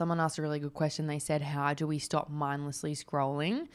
someone 0.00 0.18
asked 0.18 0.38
a 0.38 0.42
really 0.42 0.58
good 0.58 0.72
question. 0.72 1.06
They 1.06 1.18
said, 1.18 1.42
How 1.42 1.74
do 1.74 1.86
we 1.86 1.98
stop 1.98 2.30
mindlessly 2.30 2.94
scrolling? 2.94 3.66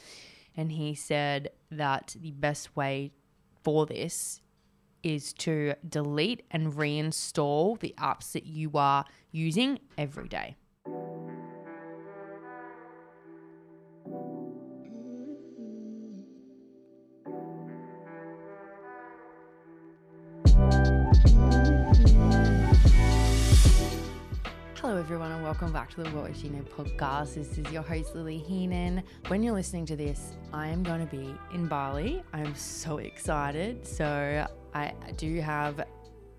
And 0.58 0.72
he 0.72 0.96
said 0.96 1.52
that 1.70 2.16
the 2.20 2.32
best 2.32 2.76
way 2.76 3.12
for 3.64 3.86
this 3.86 4.42
is 5.04 5.34
to 5.34 5.76
delete 5.88 6.42
and 6.50 6.74
reinstall 6.74 7.80
the 7.80 7.94
apps 8.00 8.32
that 8.32 8.48
you 8.48 8.72
are 8.74 9.06
using 9.30 9.78
every 10.00 10.28
day. 10.28 10.56
Back 25.76 25.90
to 25.90 26.04
the 26.04 26.10
What 26.12 26.24
Would 26.24 26.38
She 26.38 26.48
Know 26.48 26.62
podcast. 26.62 27.34
This 27.34 27.58
is 27.58 27.70
your 27.70 27.82
host, 27.82 28.16
Lily 28.16 28.38
Heenan. 28.38 29.04
When 29.28 29.44
you're 29.44 29.54
listening 29.54 29.86
to 29.88 29.98
this, 29.98 30.32
I 30.54 30.70
am 30.70 30.84
going 30.84 31.06
to 31.06 31.14
be 31.14 31.36
in 31.54 31.68
Bali. 31.68 32.24
I'm 32.32 32.56
so 32.56 33.00
excited. 33.00 33.86
So, 33.86 34.48
I 34.74 34.94
do 35.18 35.42
have, 35.42 35.80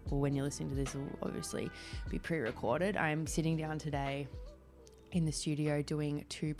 well, 0.08 0.20
when 0.20 0.34
you're 0.34 0.46
listening 0.46 0.70
to 0.70 0.74
this, 0.74 0.94
will 0.94 1.06
obviously 1.22 1.70
be 2.08 2.18
pre 2.18 2.38
recorded. 2.38 2.96
I'm 2.96 3.26
sitting 3.26 3.58
down 3.58 3.78
today 3.78 4.26
in 5.12 5.26
the 5.26 5.32
studio 5.32 5.82
doing 5.82 6.24
two 6.30 6.54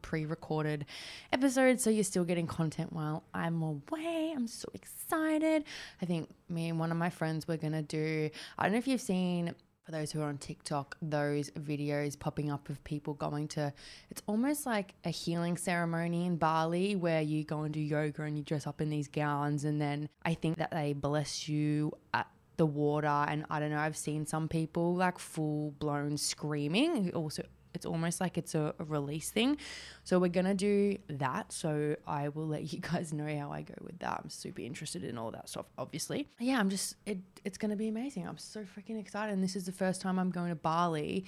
pre 0.00 0.24
recorded 0.24 0.86
episodes. 1.34 1.84
So, 1.84 1.90
you're 1.90 2.02
still 2.02 2.24
getting 2.24 2.46
content 2.46 2.94
while 2.94 3.24
I'm 3.34 3.60
away. 3.60 4.32
I'm 4.34 4.46
so 4.46 4.70
excited. 4.72 5.64
I 6.00 6.06
think 6.06 6.30
me 6.48 6.70
and 6.70 6.78
one 6.78 6.90
of 6.90 6.96
my 6.96 7.10
friends, 7.10 7.46
we're 7.46 7.58
going 7.58 7.74
to 7.74 7.82
do, 7.82 8.30
I 8.58 8.62
don't 8.62 8.72
know 8.72 8.78
if 8.78 8.88
you've 8.88 9.02
seen 9.02 9.54
for 9.84 9.92
those 9.92 10.12
who 10.12 10.20
are 10.20 10.28
on 10.28 10.38
TikTok, 10.38 10.96
those 11.02 11.50
videos 11.50 12.18
popping 12.18 12.50
up 12.50 12.68
of 12.68 12.82
people 12.84 13.14
going 13.14 13.48
to, 13.48 13.72
it's 14.10 14.22
almost 14.26 14.64
like 14.64 14.94
a 15.04 15.10
healing 15.10 15.56
ceremony 15.56 16.26
in 16.26 16.36
Bali 16.36 16.94
where 16.94 17.20
you 17.20 17.42
go 17.44 17.62
and 17.62 17.74
do 17.74 17.80
yoga 17.80 18.22
and 18.22 18.36
you 18.36 18.44
dress 18.44 18.66
up 18.66 18.80
in 18.80 18.90
these 18.90 19.08
gowns. 19.08 19.64
And 19.64 19.80
then 19.80 20.08
I 20.24 20.34
think 20.34 20.58
that 20.58 20.70
they 20.70 20.92
bless 20.92 21.48
you 21.48 21.92
at 22.14 22.28
the 22.58 22.66
water. 22.66 23.08
And 23.08 23.44
I 23.50 23.58
don't 23.58 23.70
know, 23.70 23.78
I've 23.78 23.96
seen 23.96 24.24
some 24.24 24.48
people 24.48 24.94
like 24.94 25.18
full 25.18 25.72
blown 25.72 26.16
screaming. 26.16 27.12
Also, 27.14 27.42
it's 27.74 27.86
almost 27.86 28.20
like 28.20 28.38
it's 28.38 28.54
a, 28.54 28.74
a, 28.78 28.84
release 28.84 29.30
thing. 29.30 29.56
So 30.04 30.18
we're 30.18 30.28
gonna 30.28 30.54
do 30.54 30.98
that. 31.08 31.52
So 31.52 31.96
I 32.06 32.28
will 32.28 32.46
let 32.46 32.72
you 32.72 32.80
guys 32.92 33.12
know 33.12 33.26
how 33.38 33.50
I 33.52 33.62
go 33.62 33.74
with 33.82 33.98
that. 34.00 34.20
I'm 34.22 34.30
super 34.30 34.62
interested 34.62 35.04
in 35.04 35.18
all 35.18 35.30
that 35.30 35.48
stuff, 35.48 35.66
obviously. 35.78 36.28
Yeah, 36.38 36.58
I'm 36.58 36.70
just 36.70 36.96
it. 37.06 37.18
It's 37.44 37.58
gonna 37.58 37.76
be 37.76 37.88
amazing. 37.88 38.26
I'm 38.26 38.38
so 38.38 38.60
freaking 38.60 38.98
excited. 39.00 39.32
And 39.32 39.42
this 39.42 39.56
is 39.56 39.66
the 39.66 39.72
first 39.72 40.00
time 40.00 40.18
I'm 40.18 40.30
going 40.30 40.50
to 40.50 40.56
Bali 40.56 41.24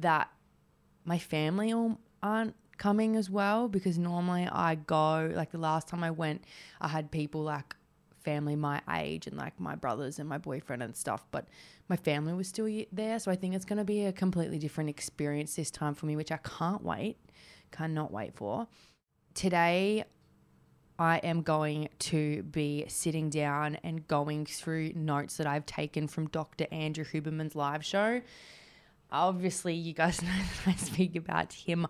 that 0.00 0.30
my 1.04 1.18
family 1.18 1.72
all 1.72 1.98
aren't 2.22 2.54
coming 2.78 3.16
as 3.16 3.30
well 3.30 3.68
because 3.68 3.96
normally 3.98 4.48
I 4.50 4.74
go 4.74 5.30
like 5.34 5.50
the 5.50 5.58
last 5.58 5.88
time 5.88 6.02
I 6.04 6.10
went, 6.10 6.44
I 6.80 6.88
had 6.88 7.10
people 7.10 7.42
like 7.42 7.74
family 8.26 8.56
my 8.56 8.82
age 8.92 9.28
and 9.28 9.36
like 9.36 9.58
my 9.60 9.76
brothers 9.76 10.18
and 10.18 10.28
my 10.28 10.36
boyfriend 10.36 10.82
and 10.82 10.96
stuff, 10.96 11.24
but 11.30 11.46
my 11.88 11.96
family 11.96 12.34
was 12.34 12.48
still 12.48 12.68
there. 12.90 13.18
So 13.20 13.30
I 13.30 13.36
think 13.36 13.54
it's 13.54 13.64
going 13.64 13.78
to 13.78 13.84
be 13.84 14.04
a 14.04 14.12
completely 14.12 14.58
different 14.58 14.90
experience 14.90 15.54
this 15.54 15.70
time 15.70 15.94
for 15.94 16.06
me, 16.06 16.16
which 16.16 16.32
I 16.32 16.38
can't 16.38 16.82
wait, 16.82 17.16
cannot 17.70 18.10
wait 18.12 18.34
for. 18.34 18.66
Today, 19.34 20.04
I 20.98 21.18
am 21.18 21.42
going 21.42 21.88
to 22.00 22.42
be 22.42 22.86
sitting 22.88 23.30
down 23.30 23.76
and 23.84 24.06
going 24.08 24.44
through 24.44 24.92
notes 24.94 25.36
that 25.36 25.46
I've 25.46 25.66
taken 25.66 26.08
from 26.08 26.26
Dr. 26.28 26.66
Andrew 26.72 27.04
Huberman's 27.04 27.54
live 27.54 27.84
show. 27.84 28.22
Obviously, 29.12 29.74
you 29.74 29.92
guys 29.92 30.20
know 30.28 30.28
that 30.28 30.74
I 30.74 30.76
speak 30.76 31.14
about 31.14 31.52
him 31.52 31.86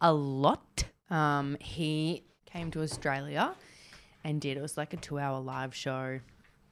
a 0.00 0.12
lot. 0.12 0.84
Um, 1.10 1.56
he 1.60 2.24
came 2.46 2.72
to 2.72 2.82
Australia 2.82 3.54
and 4.26 4.40
did. 4.40 4.58
It 4.58 4.60
was 4.60 4.76
like 4.76 4.92
a 4.92 4.96
two 4.96 5.18
hour 5.18 5.40
live 5.40 5.74
show. 5.74 6.20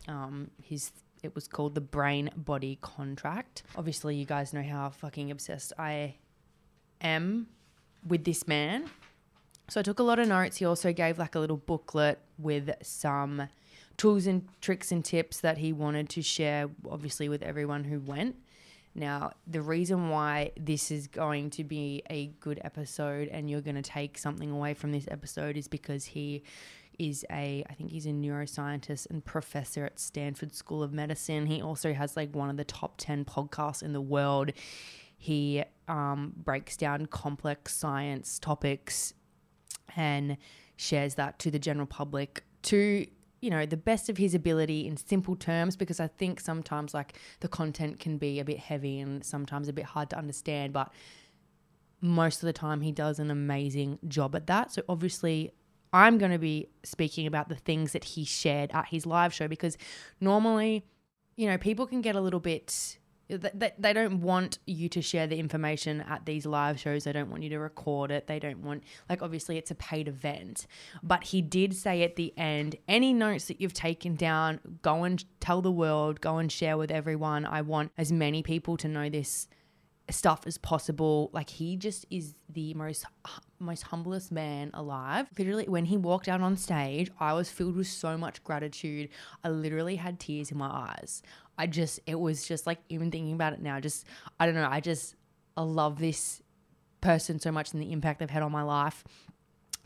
Um, 0.09 0.51
his 0.62 0.91
it 1.23 1.34
was 1.34 1.49
called 1.49 1.75
the 1.75 1.81
Brain 1.81 2.28
Body 2.37 2.78
Contract. 2.83 3.62
Obviously, 3.77 4.17
you 4.17 4.27
guys 4.27 4.53
know 4.53 4.62
how 4.62 4.91
fucking 4.91 5.31
obsessed 5.31 5.73
I 5.78 6.17
am 7.01 7.47
with 8.06 8.25
this 8.25 8.47
man. 8.47 8.91
So 9.69 9.81
I 9.81 9.83
took 9.83 10.01
a 10.01 10.03
lot 10.03 10.19
of 10.19 10.28
notes. 10.28 10.59
He 10.59 10.67
also 10.67 10.93
gave 10.93 11.19
like 11.19 11.34
a 11.34 11.39
little 11.39 11.56
booklet 11.56 12.19
with 12.39 12.71
some 12.83 13.49
tools 13.97 14.27
and 14.27 14.47
tricks 14.61 14.93
and 14.93 15.03
tips 15.03 15.41
that 15.41 15.57
he 15.57 15.73
wanted 15.73 16.11
to 16.11 16.23
share, 16.23 16.69
obviously, 16.91 17.31
with 17.31 17.43
everyone 17.43 17.84
who 17.84 18.01
went. 18.01 18.37
Now, 18.97 19.33
the 19.47 19.62
reason 19.62 20.11
why 20.11 20.53
this 20.59 20.91
is 20.91 21.07
going 21.07 21.51
to 21.51 21.65
be 21.65 22.03
a 22.11 22.27
good 22.41 22.61
episode 22.62 23.28
and 23.28 23.49
you're 23.49 23.62
going 23.62 23.77
to 23.77 23.83
take 23.83 24.19
something 24.19 24.51
away 24.51 24.75
from 24.75 24.93
this 24.93 25.07
episode 25.11 25.57
is 25.57 25.69
because 25.69 26.05
he 26.05 26.45
is 26.99 27.25
a, 27.31 27.65
I 27.69 27.75
think 27.75 27.91
he's 27.91 28.06
a 28.06 28.10
neuroscientist 28.10 29.10
and 29.10 29.25
professor 29.25 29.84
at 29.84 29.99
Stanford 29.99 30.55
School 30.55 30.82
of 30.82 30.93
Medicine. 30.93 31.47
He 31.47 31.62
also 31.62 31.93
has 31.93 32.16
like 32.16 32.34
one 32.34 32.50
of 32.50 32.56
the 32.56 32.65
top 32.65 32.94
10 32.99 33.25
podcasts 33.25 33.82
in 33.82 33.93
the 33.93 34.00
world. 34.00 34.53
He 35.16 35.65
um, 35.88 36.33
breaks 36.37 36.77
down 36.77 37.06
complex 37.06 37.75
science 37.75 38.38
topics 38.38 39.15
and 39.97 40.37
shares 40.77 41.15
that 41.15 41.38
to 41.38 41.50
the 41.50 41.59
general 41.59 41.87
public 41.87 42.44
to 42.62 43.06
you 43.41 43.50
know 43.50 43.66
the 43.66 43.77
best 43.77 44.09
of 44.09 44.16
his 44.16 44.34
ability 44.34 44.87
in 44.87 44.97
simple 44.97 45.37
terms 45.37 45.77
because 45.77 46.00
i 46.00 46.06
think 46.06 46.41
sometimes 46.41 46.94
like 46.94 47.19
the 47.41 47.49
content 47.49 48.00
can 48.00 48.16
be 48.16 48.41
a 48.41 48.44
bit 48.44 48.59
heavy 48.59 48.99
and 48.99 49.22
sometimes 49.22 49.69
a 49.69 49.72
bit 49.72 49.84
hard 49.84 50.09
to 50.09 50.16
understand 50.16 50.72
but 50.72 50.91
most 52.00 52.43
of 52.43 52.47
the 52.47 52.53
time 52.53 52.81
he 52.81 52.91
does 52.91 53.19
an 53.19 53.31
amazing 53.31 53.99
job 54.09 54.34
at 54.34 54.47
that 54.47 54.72
so 54.72 54.83
obviously 54.88 55.53
I'm 55.94 56.19
going 56.19 56.32
to 56.32 56.38
be 56.38 56.69
speaking 56.82 57.27
about 57.27 57.49
the 57.49 57.55
things 57.55 57.93
that 57.93 58.03
he 58.03 58.25
shared 58.25 58.72
at 58.72 58.88
his 58.88 59.06
live 59.06 59.32
show 59.32 59.47
because 59.47 59.78
normally, 60.21 60.84
you 61.37 61.49
know, 61.49 61.56
people 61.56 61.87
can 61.87 62.00
get 62.00 62.16
a 62.16 62.21
little 62.21 62.41
bit 62.41 62.99
they 63.28 63.93
don't 63.93 64.21
want 64.21 64.59
you 64.66 64.88
to 64.91 65.00
share 65.00 65.27
the 65.27 65.38
information 65.38 66.03
at 66.03 66.27
these 66.27 66.44
live 66.44 66.78
shows. 66.78 67.04
They 67.04 67.12
don't 67.12 67.31
want 67.31 67.43
you 67.43 67.49
to 67.50 67.59
record 67.59 68.10
it. 68.10 68.27
They 68.27 68.38
don't 68.38 68.59
want, 68.59 68.84
like, 69.09 69.22
obviously, 69.22 69.56
it's 69.56 69.71
a 69.71 69.75
paid 69.75 70.09
event. 70.09 70.66
But 71.03 71.25
he 71.25 71.41
did 71.41 71.75
say 71.75 72.03
at 72.03 72.16
the 72.16 72.34
end 72.37 72.77
any 72.87 73.15
notes 73.15 73.47
that 73.47 73.60
you've 73.60 73.72
taken 73.72 74.15
down, 74.15 74.60
go 74.83 75.04
and 75.04 75.25
tell 75.41 75.62
the 75.62 75.72
world, 75.72 76.21
go 76.21 76.37
and 76.37 76.53
share 76.53 76.77
with 76.77 76.91
everyone. 76.91 77.47
I 77.47 77.62
want 77.62 77.93
as 77.97 78.12
many 78.12 78.43
people 78.43 78.77
to 78.78 78.88
know 78.88 79.09
this 79.09 79.49
stuff 80.10 80.47
as 80.47 80.59
possible. 80.59 81.31
Like 81.32 81.50
he 81.50 81.76
just 81.76 82.04
is 82.10 82.34
the 82.48 82.75
most 82.75 83.06
most 83.59 83.84
humblest 83.84 84.31
man 84.31 84.70
alive. 84.75 85.26
Literally, 85.38 85.69
when 85.69 85.87
he 85.87 85.97
walked 85.97 86.28
out 86.28 86.41
on 86.41 86.56
stage, 86.56 87.10
I 87.19 87.32
was 87.32 87.50
filled 87.50 87.76
with 87.76 87.87
so 87.87 88.16
much 88.16 88.44
gratitude. 88.44 89.09
I 89.42 89.48
literally 89.48 89.97
had 89.97 90.20
tears 90.20 90.50
in 90.50 90.59
my 90.59 90.69
eyes. 90.69 91.22
I 91.56 91.66
just, 91.66 92.00
it 92.06 92.19
was 92.19 92.47
just 92.47 92.66
like 92.66 92.78
even 92.88 93.10
thinking 93.10 93.32
about 93.32 93.53
it 93.53 93.62
now. 93.62 93.81
Just, 93.81 94.06
I 94.38 94.47
don't 94.47 94.54
know. 94.54 94.69
I 94.70 94.81
just, 94.81 95.15
I 95.56 95.62
love 95.62 95.98
this 95.98 96.42
person 97.00 97.38
so 97.38 97.53
much 97.53 97.72
and 97.72 97.81
the 97.81 97.92
impact 97.92 98.19
they've 98.19 98.31
had 98.31 98.42
on 98.42 98.53
my 98.53 98.62
life. 98.62 99.04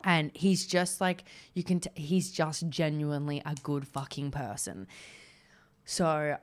And 0.05 0.31
he's 0.35 0.67
just 0.67 1.01
like, 1.01 1.25
you 1.55 1.63
can, 1.63 1.81
t- 1.81 1.91
he's 1.95 2.31
just 2.31 2.69
genuinely 2.69 3.43
a 3.45 3.55
good 3.63 3.87
fucking 3.87 4.31
person. 4.31 4.87
So 5.85 6.39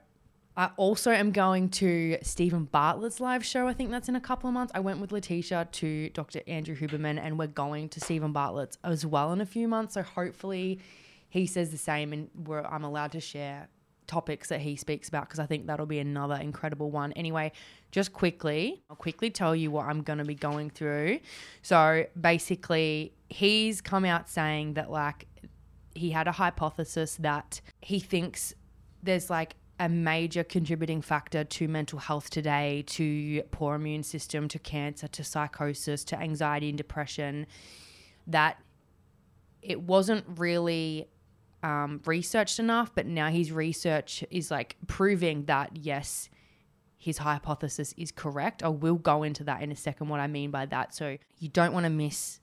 I 0.56 0.70
also 0.78 1.10
am 1.10 1.32
going 1.32 1.68
to 1.70 2.16
Steven 2.22 2.64
Bartlett's 2.64 3.20
live 3.20 3.44
show. 3.44 3.68
I 3.68 3.74
think 3.74 3.90
that's 3.90 4.08
in 4.08 4.16
a 4.16 4.20
couple 4.20 4.48
of 4.48 4.54
months. 4.54 4.72
I 4.74 4.80
went 4.80 5.00
with 5.00 5.12
Letitia 5.12 5.68
to 5.70 6.08
Dr. 6.10 6.40
Andrew 6.46 6.74
Huberman, 6.74 7.20
and 7.20 7.38
we're 7.38 7.46
going 7.46 7.90
to 7.90 8.00
Steven 8.00 8.32
Bartlett's 8.32 8.78
as 8.82 9.04
well 9.04 9.32
in 9.32 9.42
a 9.42 9.46
few 9.46 9.68
months. 9.68 9.94
So 9.94 10.02
hopefully 10.02 10.80
he 11.28 11.46
says 11.46 11.70
the 11.70 11.76
same, 11.76 12.12
and 12.14 12.30
I'm 12.48 12.84
allowed 12.84 13.12
to 13.12 13.20
share 13.20 13.68
topics 14.06 14.48
that 14.48 14.60
he 14.60 14.76
speaks 14.76 15.08
about 15.08 15.26
because 15.26 15.40
I 15.40 15.46
think 15.46 15.66
that'll 15.66 15.84
be 15.84 15.98
another 15.98 16.36
incredible 16.36 16.90
one. 16.90 17.12
Anyway, 17.12 17.52
just 17.90 18.14
quickly, 18.14 18.82
I'll 18.88 18.96
quickly 18.96 19.30
tell 19.30 19.54
you 19.54 19.70
what 19.70 19.86
I'm 19.86 20.00
going 20.02 20.20
to 20.20 20.24
be 20.24 20.34
going 20.34 20.70
through. 20.70 21.20
So 21.60 22.06
basically, 22.18 23.12
he's 23.28 23.82
come 23.82 24.06
out 24.06 24.30
saying 24.30 24.74
that 24.74 24.90
like 24.90 25.26
he 25.94 26.10
had 26.10 26.28
a 26.28 26.32
hypothesis 26.32 27.16
that 27.16 27.60
he 27.82 27.98
thinks 27.98 28.54
there's 29.02 29.28
like 29.28 29.56
a 29.78 29.88
major 29.88 30.42
contributing 30.42 31.02
factor 31.02 31.44
to 31.44 31.68
mental 31.68 31.98
health 31.98 32.30
today, 32.30 32.84
to 32.86 33.42
poor 33.50 33.74
immune 33.74 34.02
system, 34.02 34.48
to 34.48 34.58
cancer, 34.58 35.06
to 35.08 35.22
psychosis, 35.22 36.04
to 36.04 36.18
anxiety 36.18 36.68
and 36.68 36.78
depression, 36.78 37.46
that 38.26 38.58
it 39.60 39.82
wasn't 39.82 40.24
really 40.36 41.08
um, 41.62 42.00
researched 42.06 42.58
enough, 42.58 42.92
but 42.94 43.06
now 43.06 43.28
his 43.28 43.52
research 43.52 44.24
is 44.30 44.50
like 44.50 44.76
proving 44.86 45.44
that 45.46 45.70
yes, 45.74 46.28
his 46.96 47.18
hypothesis 47.18 47.92
is 47.96 48.10
correct. 48.10 48.62
I 48.62 48.68
will 48.68 48.94
go 48.96 49.22
into 49.22 49.44
that 49.44 49.62
in 49.62 49.70
a 49.70 49.76
second, 49.76 50.08
what 50.08 50.20
I 50.20 50.26
mean 50.26 50.50
by 50.50 50.66
that. 50.66 50.94
So 50.94 51.18
you 51.38 51.48
don't 51.48 51.72
want 51.72 51.84
to 51.84 51.90
miss 51.90 52.40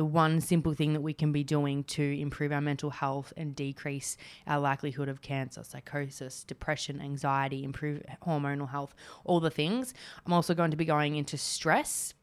the 0.00 0.04
one 0.06 0.40
simple 0.40 0.72
thing 0.72 0.94
that 0.94 1.02
we 1.02 1.12
can 1.12 1.30
be 1.30 1.44
doing 1.44 1.84
to 1.84 2.02
improve 2.18 2.52
our 2.52 2.60
mental 2.62 2.88
health 2.88 3.34
and 3.36 3.54
decrease 3.54 4.16
our 4.46 4.58
likelihood 4.58 5.10
of 5.10 5.20
cancer, 5.20 5.62
psychosis, 5.62 6.42
depression, 6.42 7.02
anxiety, 7.02 7.62
improve 7.62 8.02
hormonal 8.26 8.70
health, 8.70 8.94
all 9.26 9.40
the 9.40 9.50
things. 9.50 9.92
I'm 10.24 10.32
also 10.32 10.54
going 10.54 10.70
to 10.70 10.76
be 10.78 10.86
going 10.86 11.16
into 11.16 11.36
stress 11.36 12.14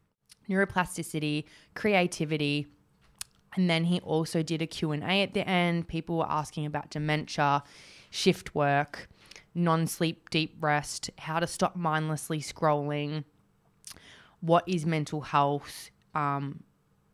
neuroplasticity, 0.50 1.44
creativity, 1.76 2.66
and 3.54 3.70
then 3.70 3.84
he 3.84 4.00
also 4.00 4.42
did 4.42 4.60
a 4.60 4.66
Q&A 4.66 5.22
at 5.22 5.32
the 5.32 5.48
end. 5.48 5.86
People 5.86 6.18
were 6.18 6.28
asking 6.28 6.66
about 6.66 6.90
dementia, 6.90 7.62
shift 8.10 8.56
work, 8.56 9.08
non-sleep 9.54 10.30
deep 10.30 10.56
rest, 10.58 11.10
how 11.16 11.38
to 11.38 11.46
stop 11.46 11.76
mindlessly 11.76 12.40
scrolling, 12.40 13.22
what 14.40 14.64
is 14.66 14.84
mental 14.84 15.20
health, 15.20 15.90
um, 16.16 16.64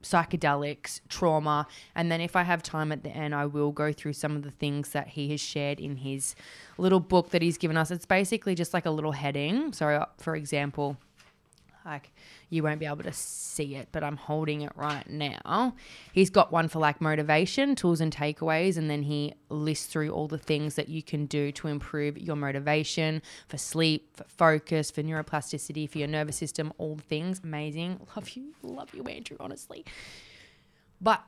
psychedelics, 0.04 1.00
trauma, 1.08 1.66
and 1.94 2.12
then 2.12 2.20
if 2.20 2.36
I 2.36 2.42
have 2.42 2.62
time 2.62 2.92
at 2.92 3.02
the 3.02 3.10
end, 3.10 3.34
I 3.34 3.46
will 3.46 3.72
go 3.72 3.92
through 3.92 4.12
some 4.12 4.36
of 4.36 4.42
the 4.42 4.50
things 4.50 4.90
that 4.90 5.08
he 5.08 5.30
has 5.30 5.40
shared 5.40 5.80
in 5.80 5.96
his 5.96 6.36
little 6.78 7.00
book 7.00 7.30
that 7.30 7.42
he's 7.42 7.58
given 7.58 7.76
us. 7.76 7.90
It's 7.90 8.06
basically 8.06 8.54
just 8.54 8.72
like 8.72 8.86
a 8.86 8.90
little 8.90 9.12
heading. 9.12 9.72
So, 9.72 9.88
uh, 9.88 10.06
for 10.18 10.36
example, 10.36 10.96
like 11.84 12.10
you 12.48 12.62
won't 12.62 12.81
be 12.81 12.86
able 12.86 13.02
to 13.02 13.12
see 13.12 13.76
it, 13.76 13.88
but 13.92 14.02
I'm 14.02 14.16
holding 14.16 14.62
it 14.62 14.72
right 14.75 15.08
now. 15.08 15.75
He's 16.12 16.31
got 16.31 16.52
one 16.52 16.69
for 16.69 16.78
like 16.78 17.00
motivation, 17.00 17.75
tools 17.75 18.00
and 18.00 18.14
takeaways, 18.14 18.76
and 18.76 18.88
then 18.88 19.02
he 19.02 19.34
lists 19.48 19.86
through 19.86 20.10
all 20.10 20.28
the 20.28 20.38
things 20.38 20.75
that 20.76 20.88
you 20.88 21.02
can 21.02 21.26
do 21.26 21.52
to 21.52 21.69
improve 21.69 22.19
your 22.19 22.36
motivation 22.36 23.22
for 23.48 23.58
sleep, 23.58 24.16
for 24.16 24.25
focus, 24.25 24.90
for 24.90 25.02
neuroplasticity, 25.02 25.88
for 25.88 25.98
your 25.98 26.08
nervous 26.08 26.36
system, 26.36 26.72
all 26.78 26.96
things. 26.96 27.40
Amazing. 27.44 28.00
Love 28.16 28.30
you. 28.30 28.54
Love 28.62 28.94
you, 28.94 29.02
Andrew, 29.04 29.37
honestly. 29.40 29.84
But 31.00 31.22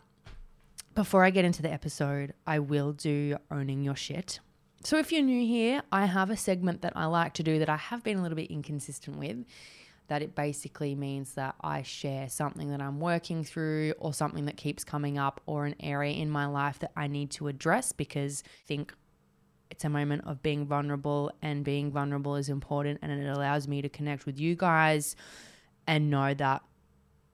before 0.94 1.25
I 1.25 1.31
get 1.31 1.44
into 1.44 1.61
the 1.61 1.70
episode, 1.70 2.32
I 2.47 2.59
will 2.59 2.93
do 2.93 3.37
owning 3.50 3.82
your 3.82 3.97
shit. 3.97 4.41
So 4.82 4.99
if 4.99 5.11
you're 5.11 5.23
new 5.23 5.44
here, 5.44 5.82
I 5.91 6.06
have 6.06 6.31
a 6.31 6.37
segment 6.37 6.82
that 6.82 6.93
I 6.94 7.06
like 7.06 7.35
to 7.35 7.43
do 7.43 7.59
that 7.59 7.69
I 7.69 7.76
have 7.76 8.05
been 8.05 8.19
a 8.19 8.23
little 8.23 8.37
bit 8.37 8.50
inconsistent 8.50 9.17
with 9.19 9.44
that 10.08 10.23
it 10.23 10.35
basically 10.35 10.94
means 10.94 11.35
that 11.35 11.55
I 11.61 11.82
share 11.82 12.29
something 12.29 12.70
that 12.70 12.81
I'm 12.81 13.00
working 13.00 13.44
through 13.44 13.94
or 13.99 14.14
something 14.14 14.47
that 14.47 14.56
keeps 14.56 14.85
coming 14.85 15.19
up 15.19 15.41
or 15.47 15.67
an 15.67 15.75
area 15.81 16.14
in 16.14 16.31
my 16.31 16.47
life 16.47 16.79
that 16.81 16.93
I 16.97 17.06
need 17.06 17.31
to 17.32 17.49
address 17.49 17.93
because 17.93 18.44
I 18.47 18.67
think 18.67 18.94
it's 19.70 19.85
a 19.85 19.88
moment 19.88 20.23
of 20.26 20.43
being 20.43 20.67
vulnerable 20.67 21.32
and 21.43 21.64
being 21.64 21.91
vulnerable 21.91 22.37
is 22.37 22.49
important 22.49 23.00
and 23.03 23.11
it 23.11 23.26
allows 23.26 23.67
me 23.67 23.82
to 23.82 23.88
connect 23.88 24.26
with 24.26 24.38
you 24.38 24.55
guys 24.55 25.17
and 25.87 26.09
know 26.09 26.35
that 26.35 26.62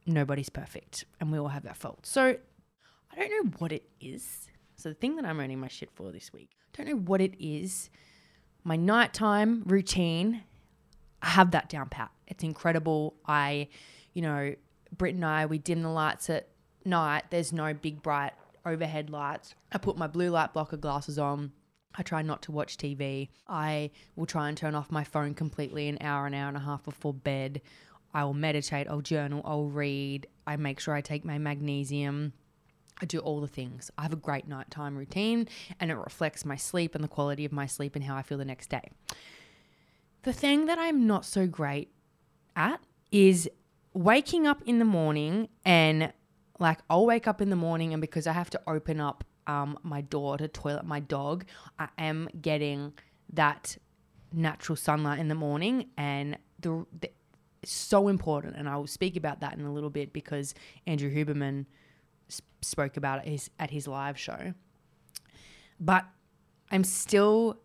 nobody's 0.07 0.49
perfect 0.49 1.05
and 1.21 1.31
we 1.31 1.39
all 1.39 1.49
have 1.49 1.67
our 1.67 1.75
faults. 1.75 2.09
So 2.09 2.37
I 3.13 3.17
don't 3.17 3.31
know 3.31 3.53
what 3.59 3.73
it 3.73 3.85
is. 4.01 4.49
So 4.77 4.89
the 4.89 4.95
thing 4.95 5.17
that 5.17 5.25
I'm 5.25 5.39
owning 5.39 5.61
my 5.61 5.69
shit 5.69 5.91
for 5.95 6.11
this 6.11 6.33
week, 6.33 6.51
I 6.79 6.83
don't 6.83 6.89
know 6.89 7.03
what 7.03 7.21
it 7.21 7.35
is. 7.39 7.91
My 8.65 8.77
nighttime 8.77 9.63
routine, 9.67 10.45
I 11.21 11.29
have 11.29 11.51
that 11.51 11.69
down 11.69 11.89
pat. 11.89 12.11
It's 12.33 12.43
incredible. 12.43 13.15
I, 13.27 13.69
you 14.15 14.23
know, 14.23 14.55
Britt 14.97 15.15
and 15.15 15.25
I, 15.25 15.45
we 15.45 15.59
dim 15.59 15.83
the 15.83 15.91
lights 15.91 16.31
at 16.31 16.49
night. 16.83 17.25
There's 17.29 17.53
no 17.53 17.75
big 17.75 18.03
bright 18.03 18.33
overhead 18.65 19.11
lights. 19.11 19.55
I 19.71 19.77
put 19.77 19.99
my 19.99 20.07
blue 20.07 20.31
light 20.31 20.55
blocker 20.55 20.79
glasses 20.79 21.19
on. 21.19 21.53
I 21.95 22.03
try 22.03 22.23
not 22.23 22.41
to 22.43 22.53
watch 22.53 22.79
TV. 22.79 23.29
I 23.47 23.91
will 24.17 24.25
try 24.25 24.49
and 24.49 24.57
turn 24.57 24.75
off 24.75 24.91
my 24.91 25.05
phone 25.05 25.35
completely 25.35 25.89
an 25.89 25.99
hour, 26.01 26.27
an 26.27 26.33
hour 26.33 26.49
and 26.49 26.57
a 26.57 26.61
half 26.61 26.83
before 26.85 27.13
bed. 27.13 27.61
I 28.15 28.25
will 28.25 28.33
meditate, 28.33 28.89
I'll 28.89 29.03
journal, 29.03 29.43
I'll 29.45 29.67
read. 29.67 30.27
I 30.47 30.57
make 30.57 30.81
sure 30.81 30.95
I 30.95 31.03
take 31.03 31.27
my 31.27 31.37
magnesium. 31.37 32.33
I 33.03 33.05
do 33.05 33.19
all 33.19 33.43
the 33.43 33.47
things. 33.47 33.91
I 33.99 34.03
have 34.03 34.13
a 34.15 34.17
great 34.17 34.49
nighttime 34.49 34.97
routine 34.97 35.49
and 35.79 35.91
it 35.91 35.97
reflects 35.97 36.47
my 36.47 36.57
sleep 36.57 36.95
and 36.95 37.05
the 37.05 37.09
quality 37.09 37.45
of 37.45 37.53
my 37.53 37.67
sleep 37.67 37.95
and 37.95 38.05
how 38.05 38.17
I 38.17 38.23
feel 38.23 38.39
the 38.39 38.45
next 38.47 38.71
day. 38.71 38.91
The 40.23 40.33
thing 40.33 40.65
that 40.67 40.79
I'm 40.79 41.07
not 41.07 41.27
so 41.27 41.47
great 41.47 41.92
at 42.57 42.81
is 43.11 43.49
waking 43.95 44.47
up 44.47 44.63
in 44.67 44.79
the 44.79 44.85
morning 44.85 45.49
and 45.65 46.13
like 46.59 46.79
I'll 46.89 47.07
wake 47.07 47.27
up 47.27 47.41
in 47.41 47.51
the 47.51 47.57
morning 47.57 47.93
and 47.93 48.01
because 48.01 48.27
I 48.27 48.33
have 48.33 48.51
to 48.51 48.61
open 48.67 49.01
up 49.01 49.25
um, 49.47 49.79
my 49.83 50.01
door 50.01 50.39
to 50.39 50.49
toilet 50.49 50.85
my 50.85 51.01
dog, 51.01 51.45
I 51.79 51.89
am 51.99 52.29
getting 52.41 52.93
that 53.33 53.77
natural 54.33 54.77
sunlight 54.77 55.19
in 55.19 55.29
the 55.29 55.35
morning 55.35 55.89
and 55.97 56.39
the, 56.61 56.87
the 57.01 57.11
so 57.65 58.09
important 58.09 58.57
and 58.57 58.69
I 58.69 58.77
will 58.77 58.87
speak 58.87 59.17
about 59.17 59.41
that 59.41 59.55
in 59.55 59.65
a 59.65 59.73
little 59.73 59.91
bit 59.91 60.13
because 60.13 60.55
Andrew 60.87 61.13
Huberman 61.13 61.67
sp- 62.31 62.47
spoke 62.63 62.97
about 62.97 63.27
it 63.27 63.31
his, 63.31 63.51
at 63.59 63.71
his 63.71 63.87
live 63.87 64.19
show. 64.19 64.55
But 65.79 66.07
I'm 66.71 66.85
still 66.85 67.59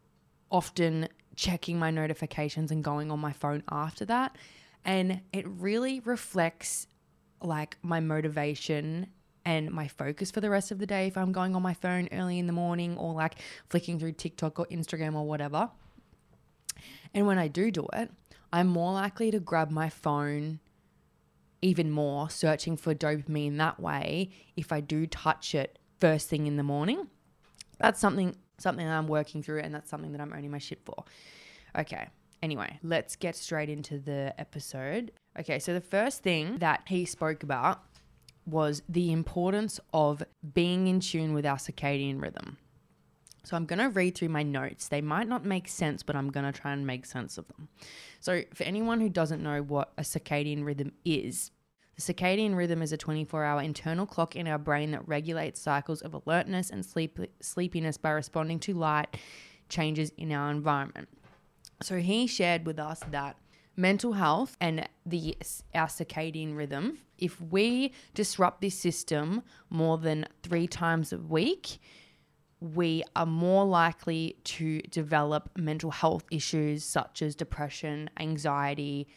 often 0.52 1.08
checking 1.36 1.78
my 1.78 1.92
notifications 1.92 2.72
and 2.72 2.84
going 2.84 3.12
on 3.12 3.20
my 3.20 3.32
phone 3.32 3.64
after 3.70 4.06
that 4.06 4.36
and 4.86 5.22
it 5.34 5.48
really 5.48 6.00
reflects 6.02 6.88
like 7.42 7.78
my 7.82 8.00
motivation 8.00 9.08
and 9.46 9.72
my 9.72 9.88
focus 9.88 10.32
for 10.32 10.42
the 10.42 10.50
rest 10.50 10.72
of 10.72 10.80
the 10.80 10.86
day 10.86 11.08
if 11.08 11.18
I'm 11.18 11.32
going 11.32 11.56
on 11.56 11.62
my 11.62 11.74
phone 11.74 12.10
early 12.12 12.40
in 12.40 12.48
the 12.48 12.54
morning 12.54 12.98
or 12.98 13.14
like 13.14 13.36
flicking 13.70 14.00
through 14.00 14.14
TikTok 14.14 14.60
or 14.60 14.66
Instagram 14.68 15.16
or 15.16 15.26
whatever. 15.26 15.70
And 17.14 17.26
when 17.26 17.38
I 17.38 17.48
do 17.48 17.72
do 17.72 17.88
it, 17.94 18.12
I'm 18.52 18.68
more 18.68 18.92
likely 18.92 19.32
to 19.32 19.40
grab 19.40 19.72
my 19.72 19.90
phone 19.90 20.60
even 21.62 21.92
more, 21.92 22.30
searching 22.30 22.78
for 22.78 22.94
dopamine 22.94 23.58
that 23.58 23.80
way 23.80 24.30
if 24.56 24.72
I 24.72 24.82
do 24.82 25.08
touch 25.08 25.56
it 25.56 25.80
first 26.00 26.30
thing 26.30 26.46
in 26.46 26.58
the 26.58 26.64
morning. 26.64 27.08
That's 27.80 28.00
something 28.00 28.36
something 28.58 28.86
that 28.86 28.94
I'm 28.94 29.08
working 29.08 29.44
through 29.44 29.60
and 29.60 29.74
that's 29.74 29.90
something 29.90 30.12
that 30.12 30.22
I'm 30.22 30.34
owning 30.34 30.52
my 30.52 30.58
shit 30.58 30.82
for. 30.84 31.04
Okay. 31.78 32.08
Anyway, 32.42 32.80
let's 32.84 33.16
get 33.16 33.36
straight 33.36 33.70
into 33.70 33.98
the 34.00 34.34
episode. 34.38 35.12
Okay, 35.40 35.60
so 35.60 35.74
the 35.74 35.82
first 35.82 36.24
thing 36.24 36.58
that 36.60 36.84
he 36.88 37.06
spoke 37.06 37.44
about 37.44 37.84
was 38.46 38.82
the 38.88 39.12
importance 39.12 39.80
of 39.94 40.24
being 40.54 40.88
in 40.88 41.00
tune 41.00 41.34
with 41.34 41.46
our 41.46 41.58
circadian 41.58 42.22
rhythm. 42.22 42.58
So 43.44 43.56
I'm 43.56 43.66
going 43.66 43.80
to 43.80 43.90
read 43.90 44.16
through 44.16 44.30
my 44.30 44.44
notes. 44.44 44.90
They 44.90 45.02
might 45.02 45.28
not 45.28 45.46
make 45.46 45.68
sense, 45.68 46.04
but 46.04 46.16
I'm 46.16 46.30
going 46.30 46.52
to 46.52 46.58
try 46.58 46.74
and 46.74 46.86
make 46.86 47.06
sense 47.06 47.38
of 47.38 47.48
them. 47.48 47.70
So, 48.20 48.44
for 48.54 48.64
anyone 48.64 49.00
who 49.00 49.08
doesn't 49.08 49.42
know 49.42 49.62
what 49.62 49.94
a 49.98 50.02
circadian 50.02 50.66
rhythm 50.66 50.92
is, 51.06 51.52
the 51.96 52.02
circadian 52.02 52.56
rhythm 52.56 52.82
is 52.82 52.92
a 52.92 52.98
24 52.98 53.46
hour 53.46 53.62
internal 53.62 54.06
clock 54.06 54.36
in 54.36 54.48
our 54.48 54.58
brain 54.58 54.92
that 54.92 55.08
regulates 55.08 55.62
cycles 55.62 56.02
of 56.02 56.14
alertness 56.14 56.70
and 56.70 56.86
sleep, 56.86 57.20
sleepiness 57.42 57.98
by 57.98 58.12
responding 58.12 58.60
to 58.60 58.74
light 58.74 59.16
changes 59.70 60.12
in 60.18 60.32
our 60.32 60.52
environment. 60.52 61.08
So 61.82 61.98
he 61.98 62.28
shared 62.28 62.66
with 62.66 62.80
us 62.80 63.02
that 63.12 63.38
mental 63.76 64.14
health 64.14 64.58
and 64.60 64.88
the 65.06 65.38
our 65.76 65.88
circadian 65.88 66.56
rhythm, 66.58 66.98
if 67.18 67.40
we 67.40 67.94
disrupt 68.14 68.62
this 68.62 68.76
system 68.76 69.44
more 69.70 69.98
than 69.98 70.26
3 70.44 70.68
times 70.68 71.14
a 71.14 71.18
week, 71.18 71.80
we 72.60 73.04
are 73.16 73.26
more 73.26 73.66
likely 73.66 74.38
to 74.44 74.82
develop 74.82 75.50
mental 75.56 75.92
health 75.92 76.24
issues 76.32 76.84
such 76.84 77.22
as 77.22 77.36
depression, 77.36 78.10
anxiety, 78.20 79.08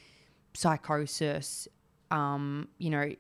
psychosis. 0.53 1.67
Um, 2.11 2.69
you 2.79 2.91
know, 2.91 3.15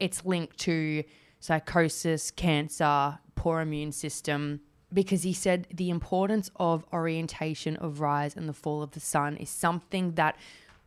it's 0.00 0.24
linked 0.24 0.58
to 0.60 1.04
psychosis, 1.38 2.32
cancer, 2.32 3.18
poor 3.36 3.60
immune 3.60 3.92
system, 3.92 4.60
because 4.92 5.22
he 5.22 5.32
said 5.32 5.66
the 5.72 5.90
importance 5.90 6.50
of 6.56 6.84
orientation 6.92 7.76
of 7.76 8.00
rise 8.00 8.36
and 8.36 8.48
the 8.48 8.52
fall 8.52 8.82
of 8.82 8.92
the 8.92 9.00
sun 9.00 9.36
is 9.36 9.50
something 9.50 10.12
that 10.12 10.36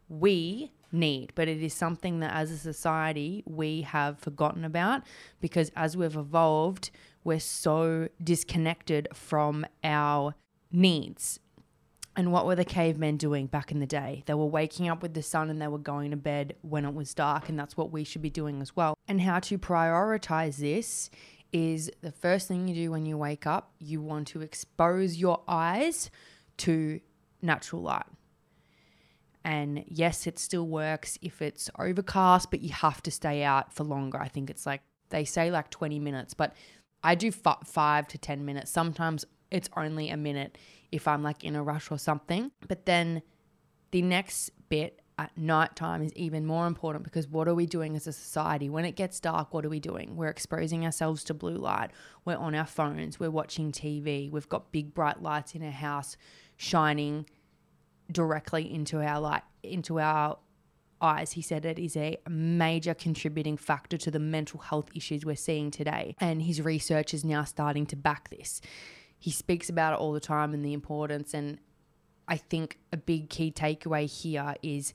we 0.08 0.72
need, 0.92 1.32
but 1.36 1.48
it 1.48 1.62
is 1.62 1.74
something 1.74 2.20
that 2.20 2.34
as 2.34 2.52
a 2.52 2.58
society 2.58 3.44
we 3.46 3.82
have 3.82 4.20
forgotten 4.20 4.64
about 4.64 5.04
because 5.42 5.72
as 5.76 5.98
we've 5.98 6.16
evolved, 6.16 6.92
we're 7.24 7.40
so 7.40 8.08
disconnected 8.24 9.08
from 9.14 9.66
our 9.84 10.36
needs. 10.72 11.40
And 12.18 12.32
what 12.32 12.46
were 12.46 12.56
the 12.56 12.64
cavemen 12.64 13.18
doing 13.18 13.48
back 13.48 13.72
in 13.72 13.80
the 13.80 13.86
day? 13.86 14.24
They 14.26 14.36
were 14.36 14.46
waking 14.46 14.88
up 14.88 15.02
with 15.02 15.14
the 15.14 15.22
sun 15.22 15.50
and 15.50 15.62
they 15.62 15.68
were 15.68 15.78
going 15.78 16.12
to 16.12 16.18
bed 16.18 16.56
when 16.62 16.86
it 16.86 16.94
was 16.94 17.14
dark, 17.14 17.50
and 17.50 17.60
that's 17.60 17.76
what 17.76 17.92
we 17.92 18.06
should 18.06 18.22
be 18.22 18.30
doing 18.30 18.62
as 18.62 18.74
well. 18.74 18.98
And 19.08 19.20
how 19.20 19.40
to 19.40 19.58
prioritize 19.58 20.58
this 20.58 21.10
is 21.56 21.90
the 22.02 22.12
first 22.12 22.50
thing 22.50 22.68
you 22.68 22.76
do 22.76 22.92
when 22.92 23.06
you 23.06 23.18
wake 23.18 23.48
up, 23.48 23.72
you 23.80 24.02
want 24.02 24.28
to 24.28 24.42
expose 24.42 25.16
your 25.16 25.42
eyes 25.48 26.12
to 26.58 27.00
natural 27.42 27.82
light. 27.82 28.04
And 29.46 29.86
yes, 29.88 30.28
it 30.28 30.38
still 30.38 30.68
works 30.68 31.18
if 31.22 31.42
it's 31.42 31.70
overcast, 31.80 32.52
but 32.52 32.60
you 32.60 32.74
have 32.74 33.02
to 33.04 33.12
stay 33.12 33.42
out 33.42 33.72
for 33.74 33.86
longer. 33.86 34.20
I 34.20 34.28
think 34.28 34.50
it's 34.50 34.66
like 34.66 34.82
they 35.12 35.24
say 35.24 35.50
like 35.50 35.70
20 35.70 35.98
minutes, 35.98 36.34
but 36.34 36.54
I 37.02 37.16
do 37.16 37.30
f- 37.30 37.66
five 37.66 38.10
to 38.10 38.18
10 38.18 38.44
minutes. 38.44 38.70
Sometimes 38.70 39.24
it's 39.50 39.70
only 39.78 40.10
a 40.10 40.18
minute 40.18 40.58
if 40.92 41.08
I'm 41.08 41.24
like 41.24 41.46
in 41.46 41.56
a 41.56 41.64
rush 41.64 41.90
or 41.90 41.98
something. 41.98 42.52
But 42.68 42.86
then 42.86 43.22
the 43.92 44.02
next 44.02 44.50
bit 44.68 45.00
at 45.18 45.38
night 45.38 45.76
time 45.76 46.02
is 46.02 46.12
even 46.14 46.46
more 46.46 46.68
important 46.68 47.04
because 47.04 47.28
what 47.28 47.48
are 47.48 47.56
we 47.56 47.66
doing 47.66 47.96
as 47.96 48.08
a 48.08 48.14
society? 48.14 48.70
When 48.70 48.86
it 48.86 48.96
gets 48.96 49.20
dark, 49.20 49.54
what 49.54 49.66
are 49.66 49.70
we 49.70 49.80
doing? 49.80 50.16
We're 50.16 50.30
exposing 50.30 50.86
ourselves 50.86 51.24
to 51.26 51.34
blue 51.34 51.56
light. 51.56 51.92
We're 52.26 52.38
on 52.38 52.54
our 52.54 52.66
phones. 52.66 53.20
We're 53.20 53.32
watching 53.32 53.72
TV. 53.72 54.30
We've 54.30 54.50
got 54.50 54.72
big 54.72 54.94
bright 54.94 55.22
lights 55.22 55.56
in 55.56 55.64
our 55.64 55.72
house 55.72 56.18
shining 56.58 57.26
directly 58.12 58.74
into 58.74 59.02
our 59.02 59.20
light, 59.20 59.44
into 59.64 60.00
our 60.00 60.38
eyes. 61.02 61.34
He 61.34 61.42
said 61.42 61.66
it 61.66 61.80
is 61.80 61.96
a 61.96 62.18
major 62.30 62.94
contributing 62.94 63.58
factor 63.58 63.98
to 63.98 64.12
the 64.12 64.20
mental 64.20 64.60
health 64.60 64.90
issues 64.94 65.26
we're 65.26 65.36
seeing 65.36 65.72
today. 65.72 66.16
And 66.20 66.42
his 66.42 66.62
research 66.62 67.14
is 67.14 67.24
now 67.24 67.44
starting 67.44 67.86
to 67.88 67.96
back 67.96 68.30
this. 68.30 68.62
He 69.18 69.32
speaks 69.32 69.70
about 69.70 69.94
it 69.94 70.00
all 70.00 70.12
the 70.12 70.20
time 70.20 70.54
and 70.54 70.64
the 70.64 70.74
importance. 70.74 71.34
And 71.34 71.60
I 72.28 72.38
think 72.38 72.80
a 72.92 72.98
big 72.98 73.30
key 73.30 73.52
takeaway 73.52 74.10
here 74.10 74.56
is 74.64 74.94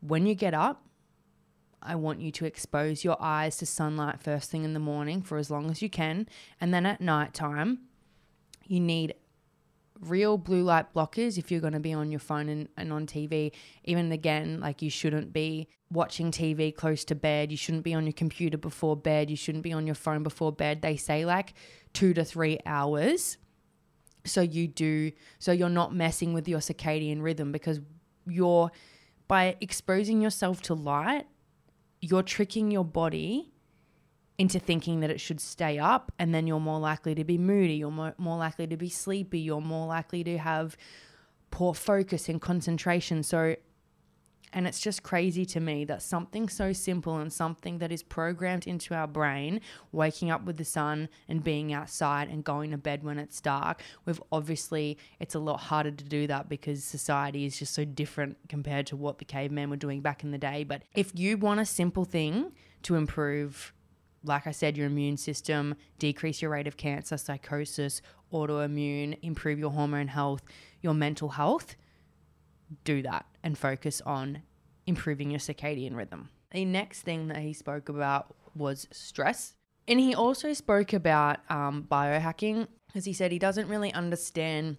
when 0.00 0.26
you 0.26 0.34
get 0.34 0.54
up, 0.54 0.84
I 1.80 1.94
want 1.94 2.20
you 2.20 2.32
to 2.32 2.44
expose 2.44 3.04
your 3.04 3.16
eyes 3.20 3.56
to 3.58 3.66
sunlight 3.66 4.20
first 4.20 4.50
thing 4.50 4.64
in 4.64 4.74
the 4.74 4.80
morning 4.80 5.22
for 5.22 5.38
as 5.38 5.50
long 5.50 5.70
as 5.70 5.80
you 5.80 5.88
can. 5.88 6.28
And 6.60 6.74
then 6.74 6.86
at 6.86 7.00
night 7.00 7.34
time, 7.34 7.80
you 8.66 8.80
need 8.80 9.14
real 10.00 10.38
blue 10.38 10.62
light 10.62 10.92
blockers 10.92 11.38
if 11.38 11.50
you're 11.50 11.60
going 11.60 11.72
to 11.72 11.80
be 11.80 11.92
on 11.92 12.10
your 12.10 12.20
phone 12.20 12.48
and, 12.48 12.68
and 12.76 12.92
on 12.92 13.06
TV. 13.06 13.52
Even 13.84 14.12
again, 14.12 14.60
like 14.60 14.82
you 14.82 14.90
shouldn't 14.90 15.32
be 15.32 15.68
watching 15.90 16.30
TV 16.30 16.74
close 16.74 17.04
to 17.04 17.14
bed. 17.14 17.50
You 17.50 17.56
shouldn't 17.56 17.84
be 17.84 17.94
on 17.94 18.04
your 18.04 18.12
computer 18.12 18.58
before 18.58 18.96
bed. 18.96 19.30
You 19.30 19.36
shouldn't 19.36 19.64
be 19.64 19.72
on 19.72 19.86
your 19.86 19.94
phone 19.94 20.22
before 20.22 20.52
bed. 20.52 20.82
They 20.82 20.96
say 20.96 21.24
like 21.24 21.54
two 21.92 22.12
to 22.14 22.24
three 22.24 22.58
hours. 22.66 23.38
So 24.24 24.40
you 24.40 24.68
do, 24.68 25.12
so 25.38 25.52
you're 25.52 25.68
not 25.68 25.94
messing 25.94 26.32
with 26.32 26.48
your 26.48 26.60
circadian 26.60 27.22
rhythm 27.22 27.52
because 27.52 27.80
you're, 28.26 28.70
by 29.26 29.56
exposing 29.60 30.20
yourself 30.20 30.60
to 30.62 30.74
light, 30.74 31.26
you're 32.00 32.22
tricking 32.22 32.70
your 32.70 32.84
body 32.84 33.52
into 34.36 34.60
thinking 34.60 35.00
that 35.00 35.10
it 35.10 35.20
should 35.20 35.40
stay 35.40 35.78
up 35.78 36.12
and 36.18 36.32
then 36.32 36.46
you're 36.46 36.60
more 36.60 36.78
likely 36.78 37.12
to 37.12 37.24
be 37.24 37.36
moody 37.36 37.74
you're 37.74 37.90
more, 37.90 38.14
more 38.18 38.38
likely 38.38 38.68
to 38.68 38.76
be 38.76 38.88
sleepy 38.88 39.40
you're 39.40 39.60
more 39.60 39.88
likely 39.88 40.22
to 40.22 40.38
have 40.38 40.76
poor 41.50 41.74
focus 41.74 42.28
and 42.28 42.40
concentration. 42.40 43.22
So 43.22 43.56
and 44.52 44.66
it's 44.66 44.80
just 44.80 45.02
crazy 45.02 45.44
to 45.46 45.60
me 45.60 45.84
that 45.84 46.02
something 46.02 46.48
so 46.48 46.72
simple 46.72 47.16
and 47.18 47.32
something 47.32 47.78
that 47.78 47.92
is 47.92 48.02
programmed 48.02 48.66
into 48.66 48.94
our 48.94 49.06
brain, 49.06 49.60
waking 49.92 50.30
up 50.30 50.44
with 50.44 50.56
the 50.56 50.64
sun 50.64 51.08
and 51.28 51.44
being 51.44 51.72
outside 51.72 52.28
and 52.28 52.44
going 52.44 52.70
to 52.70 52.78
bed 52.78 53.02
when 53.02 53.18
it's 53.18 53.40
dark, 53.40 53.82
we've 54.04 54.22
obviously, 54.32 54.98
it's 55.20 55.34
a 55.34 55.38
lot 55.38 55.60
harder 55.60 55.90
to 55.90 56.04
do 56.04 56.26
that 56.26 56.48
because 56.48 56.84
society 56.84 57.44
is 57.44 57.58
just 57.58 57.74
so 57.74 57.84
different 57.84 58.36
compared 58.48 58.86
to 58.86 58.96
what 58.96 59.18
the 59.18 59.24
cavemen 59.24 59.70
were 59.70 59.76
doing 59.76 60.00
back 60.00 60.24
in 60.24 60.30
the 60.30 60.38
day. 60.38 60.64
But 60.64 60.82
if 60.94 61.12
you 61.14 61.36
want 61.36 61.60
a 61.60 61.66
simple 61.66 62.04
thing 62.04 62.52
to 62.82 62.94
improve 62.94 63.72
like 64.24 64.48
I 64.48 64.50
said, 64.50 64.76
your 64.76 64.86
immune 64.86 65.16
system, 65.16 65.76
decrease 65.98 66.42
your 66.42 66.50
rate 66.50 66.66
of 66.66 66.76
cancer, 66.76 67.16
psychosis, 67.16 68.02
autoimmune, 68.32 69.16
improve 69.22 69.58
your 69.58 69.70
hormone 69.70 70.08
health, 70.08 70.42
your 70.82 70.94
mental 70.94 71.30
health, 71.30 71.76
do 72.84 73.02
that 73.02 73.26
and 73.42 73.56
focus 73.56 74.00
on 74.04 74.42
improving 74.86 75.30
your 75.30 75.40
circadian 75.40 75.94
rhythm. 75.94 76.30
The 76.50 76.64
next 76.64 77.02
thing 77.02 77.28
that 77.28 77.38
he 77.38 77.52
spoke 77.52 77.88
about 77.88 78.34
was 78.54 78.88
stress. 78.90 79.54
And 79.86 80.00
he 80.00 80.14
also 80.14 80.52
spoke 80.52 80.92
about 80.92 81.38
um, 81.50 81.86
biohacking 81.90 82.68
because 82.86 83.04
he 83.04 83.12
said 83.12 83.32
he 83.32 83.38
doesn't 83.38 83.68
really 83.68 83.92
understand 83.92 84.76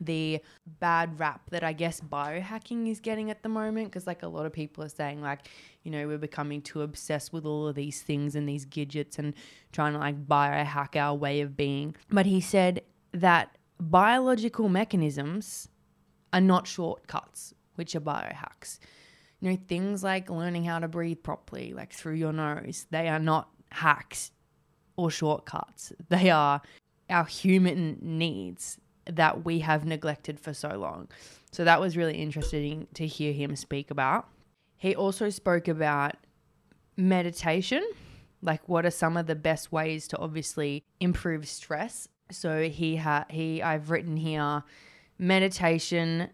the 0.00 0.40
bad 0.80 1.18
rap 1.18 1.50
that 1.50 1.64
I 1.64 1.72
guess 1.72 2.00
biohacking 2.00 2.90
is 2.90 3.00
getting 3.00 3.30
at 3.30 3.42
the 3.42 3.48
moment 3.48 3.88
because 3.88 4.06
like 4.06 4.22
a 4.22 4.28
lot 4.28 4.46
of 4.46 4.52
people 4.52 4.84
are 4.84 4.88
saying 4.88 5.20
like 5.22 5.48
you 5.82 5.90
know 5.90 6.06
we're 6.06 6.18
becoming 6.18 6.62
too 6.62 6.82
obsessed 6.82 7.32
with 7.32 7.44
all 7.44 7.66
of 7.66 7.74
these 7.74 8.00
things 8.02 8.36
and 8.36 8.48
these 8.48 8.64
gadgets 8.64 9.18
and 9.18 9.34
trying 9.72 9.94
to 9.94 9.98
like 9.98 10.26
biohack 10.26 10.94
our 10.94 11.14
way 11.14 11.40
of 11.40 11.56
being 11.56 11.96
but 12.10 12.26
he 12.26 12.40
said 12.40 12.82
that 13.12 13.56
biological 13.80 14.68
mechanisms 14.68 15.68
are 16.32 16.40
not 16.40 16.66
shortcuts 16.66 17.54
which 17.76 17.94
are 17.94 18.00
biohacks 18.00 18.78
you 19.40 19.50
know 19.50 19.58
things 19.68 20.02
like 20.02 20.30
learning 20.30 20.64
how 20.64 20.78
to 20.78 20.88
breathe 20.88 21.22
properly 21.22 21.72
like 21.72 21.92
through 21.92 22.14
your 22.14 22.32
nose 22.32 22.86
they 22.90 23.08
are 23.08 23.20
not 23.20 23.48
hacks 23.70 24.32
or 24.96 25.10
shortcuts 25.10 25.92
they 26.08 26.30
are 26.30 26.60
our 27.10 27.24
human 27.24 27.98
needs 28.00 28.78
that 29.08 29.44
we 29.44 29.60
have 29.60 29.84
neglected 29.84 30.38
for 30.38 30.52
so 30.52 30.68
long. 30.78 31.08
So 31.50 31.64
that 31.64 31.80
was 31.80 31.96
really 31.96 32.16
interesting 32.16 32.86
to 32.94 33.06
hear 33.06 33.32
him 33.32 33.56
speak 33.56 33.90
about. 33.90 34.28
He 34.76 34.94
also 34.94 35.30
spoke 35.30 35.66
about 35.66 36.16
meditation, 36.96 37.86
like 38.42 38.68
what 38.68 38.84
are 38.84 38.90
some 38.90 39.16
of 39.16 39.26
the 39.26 39.34
best 39.34 39.72
ways 39.72 40.06
to 40.08 40.18
obviously 40.18 40.84
improve 41.00 41.48
stress. 41.48 42.08
So 42.30 42.68
he 42.68 42.96
had 42.96 43.24
he 43.30 43.62
I've 43.62 43.90
written 43.90 44.16
here 44.16 44.62
meditation 45.18 46.30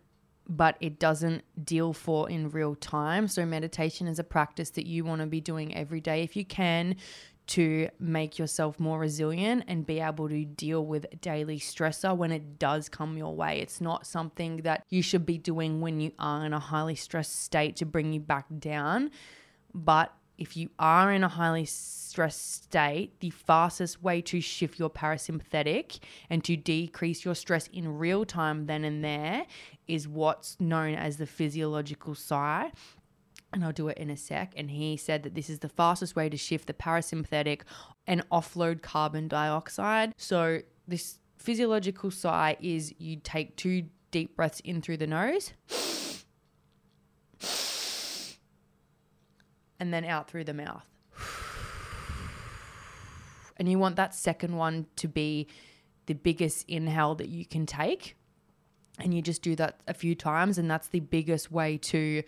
but 0.49 0.77
it 0.81 0.99
doesn't 0.99 1.43
deal 1.65 1.93
for 1.93 2.29
in 2.29 2.51
real 2.51 2.75
time. 2.75 3.29
So 3.29 3.47
meditation 3.47 4.07
is 4.07 4.19
a 4.19 4.25
practice 4.25 4.71
that 4.71 4.87
you 4.87 5.05
want 5.05 5.21
to 5.21 5.27
be 5.27 5.41
doing 5.41 5.75
every 5.75 6.01
day 6.01 6.23
if 6.23 6.37
you 6.37 6.45
can 6.45 6.97
to 7.47 7.89
make 7.99 8.39
yourself 8.39 8.81
more 8.81 8.99
resilient 8.99 9.65
and 9.69 9.87
be 9.87 10.01
able 10.01 10.29
to 10.29 10.45
deal 10.45 10.85
with 10.85 11.07
daily 11.21 11.59
stressor 11.59 12.17
when 12.17 12.33
it 12.33 12.59
does 12.59 12.89
come 12.89 13.19
your 13.19 13.35
way. 13.35 13.61
It's 13.61 13.81
not 13.81 14.07
something 14.07 14.59
that 14.59 14.85
you 14.89 15.03
should 15.03 15.27
be 15.27 15.37
doing 15.37 15.81
when 15.81 16.01
you 16.01 16.13
are 16.19 16.45
in 16.47 16.55
a 16.55 16.59
highly 16.59 16.95
stressed 16.95 17.43
state 17.43 17.77
to 17.77 17.87
bring 17.87 18.13
you 18.13 18.21
back 18.21 18.47
down. 18.59 19.11
But 19.75 20.15
if 20.39 20.57
you 20.57 20.71
are 20.79 21.13
in 21.13 21.25
a 21.25 21.29
highly 21.29 21.65
stressed 21.65 22.65
state, 22.65 23.21
the 23.21 23.31
fastest 23.31 24.03
way 24.03 24.21
to 24.23 24.41
shift 24.41 24.79
your 24.79 24.91
parasympathetic 24.91 26.01
and 26.31 26.43
to 26.45 26.57
decrease 26.57 27.25
your 27.25 27.35
stress 27.35 27.69
in 27.69 27.99
real 27.99 28.25
time 28.25 28.67
then 28.67 28.85
and 28.85 29.05
there 29.05 29.47
is 29.87 30.09
what's 30.09 30.59
known 30.61 30.95
as 30.95 31.17
the 31.17 31.27
physiological 31.27 32.15
sigh 32.15 32.71
and 33.53 33.65
I'll 33.65 33.73
do 33.73 33.89
it 33.89 33.99
in 33.99 34.11
a 34.11 34.17
sec. 34.17 34.53
And 34.57 34.69
he 34.69 34.97
said 34.97 35.23
that 35.23 35.35
this 35.37 35.49
is 35.49 35.61
the 35.61 35.69
fastest 35.69 36.17
way 36.17 36.29
to 36.29 36.37
shift 36.37 36.67
the 36.67 36.73
parasympathetic 36.73 37.61
and 38.05 38.29
offload 38.31 38.83
carbon 38.83 39.29
dioxide. 39.29 40.13
So, 40.17 40.63
this 40.89 41.21
physiological 41.39 42.11
sigh 42.11 42.57
is 42.61 42.93
you 42.99 43.17
take 43.23 43.57
two 43.57 43.85
deep 44.11 44.37
breaths 44.37 44.61
in 44.61 44.83
through 44.83 44.97
the 44.97 45.07
nose 45.07 45.53
and 49.85 49.93
then 49.93 50.05
out 50.07 50.29
through 50.29 50.45
the 50.45 50.55
mouth. 50.55 50.87
And 53.57 53.69
you 53.69 53.79
want 53.79 53.95
that 53.95 54.17
second 54.17 54.57
one 54.57 54.87
to 54.97 55.07
be 55.07 55.47
the 56.07 56.15
biggest 56.15 56.69
inhale 56.69 57.15
that 57.15 57.29
you 57.29 57.47
can 57.47 57.67
take. 57.67 58.17
And 58.99 59.15
you 59.15 59.23
just 59.23 59.43
do 59.43 59.55
that 59.55 59.79
a 59.87 59.95
few 59.95 60.17
times, 60.17 60.59
and 60.59 60.69
that's 60.69 60.89
the 60.89 60.99
biggest 60.99 61.53
way 61.53 61.79
to 61.79 62.25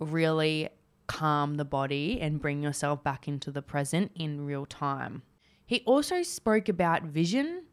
really 0.00 0.68
calm 1.06 1.54
the 1.54 1.64
body 1.64 2.20
and 2.20 2.40
bring 2.40 2.60
yourself 2.60 3.04
back 3.04 3.28
into 3.28 3.52
the 3.52 3.62
present 3.62 4.10
in 4.16 4.44
real 4.44 4.66
time. 4.66 5.22
He 5.64 5.84
also 5.86 6.24
spoke 6.24 6.68
about 6.68 7.04
vision, 7.04 7.66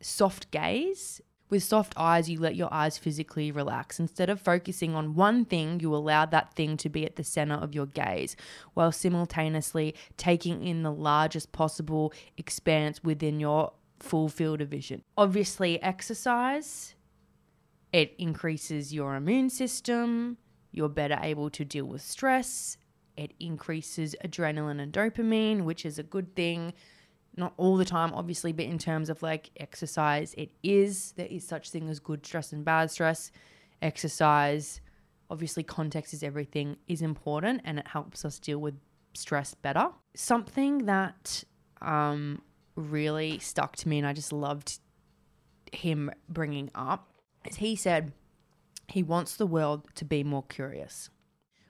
soft 0.00 0.50
gaze. 0.52 1.20
With 1.52 1.62
soft 1.62 1.92
eyes, 1.98 2.30
you 2.30 2.40
let 2.40 2.56
your 2.56 2.72
eyes 2.72 2.96
physically 2.96 3.52
relax. 3.52 4.00
Instead 4.00 4.30
of 4.30 4.40
focusing 4.40 4.94
on 4.94 5.14
one 5.14 5.44
thing, 5.44 5.80
you 5.80 5.94
allow 5.94 6.24
that 6.24 6.54
thing 6.54 6.78
to 6.78 6.88
be 6.88 7.04
at 7.04 7.16
the 7.16 7.24
center 7.24 7.56
of 7.56 7.74
your 7.74 7.84
gaze, 7.84 8.36
while 8.72 8.90
simultaneously 8.90 9.94
taking 10.16 10.64
in 10.66 10.82
the 10.82 10.90
largest 10.90 11.52
possible 11.52 12.10
expanse 12.38 13.04
within 13.04 13.38
your 13.38 13.74
full 14.00 14.30
field 14.30 14.62
of 14.62 14.70
vision. 14.70 15.02
Obviously, 15.18 15.78
exercise, 15.82 16.94
it 17.92 18.14
increases 18.18 18.94
your 18.94 19.14
immune 19.14 19.50
system, 19.50 20.38
you're 20.70 20.88
better 20.88 21.18
able 21.20 21.50
to 21.50 21.66
deal 21.66 21.84
with 21.84 22.00
stress. 22.00 22.78
It 23.14 23.34
increases 23.38 24.16
adrenaline 24.24 24.80
and 24.80 24.90
dopamine, 24.90 25.64
which 25.64 25.84
is 25.84 25.98
a 25.98 26.02
good 26.02 26.34
thing. 26.34 26.72
Not 27.36 27.54
all 27.56 27.76
the 27.76 27.84
time, 27.84 28.12
obviously, 28.12 28.52
but 28.52 28.66
in 28.66 28.78
terms 28.78 29.08
of 29.08 29.22
like 29.22 29.50
exercise, 29.56 30.34
it 30.36 30.50
is. 30.62 31.12
There 31.12 31.26
is 31.26 31.46
such 31.46 31.70
thing 31.70 31.88
as 31.88 31.98
good 31.98 32.26
stress 32.26 32.52
and 32.52 32.64
bad 32.64 32.90
stress. 32.90 33.30
Exercise, 33.80 34.80
obviously, 35.30 35.62
context 35.62 36.12
is 36.12 36.22
everything, 36.22 36.76
is 36.88 37.00
important 37.00 37.62
and 37.64 37.78
it 37.78 37.88
helps 37.88 38.24
us 38.24 38.38
deal 38.38 38.58
with 38.58 38.74
stress 39.14 39.54
better. 39.54 39.88
Something 40.14 40.86
that 40.86 41.44
um, 41.80 42.42
really 42.76 43.38
stuck 43.38 43.76
to 43.76 43.88
me 43.88 43.98
and 43.98 44.06
I 44.06 44.12
just 44.12 44.32
loved 44.32 44.78
him 45.72 46.10
bringing 46.28 46.70
up 46.74 47.12
is 47.46 47.56
he 47.56 47.76
said, 47.76 48.12
he 48.88 49.02
wants 49.02 49.36
the 49.36 49.46
world 49.46 49.88
to 49.94 50.04
be 50.04 50.22
more 50.22 50.42
curious. 50.42 51.08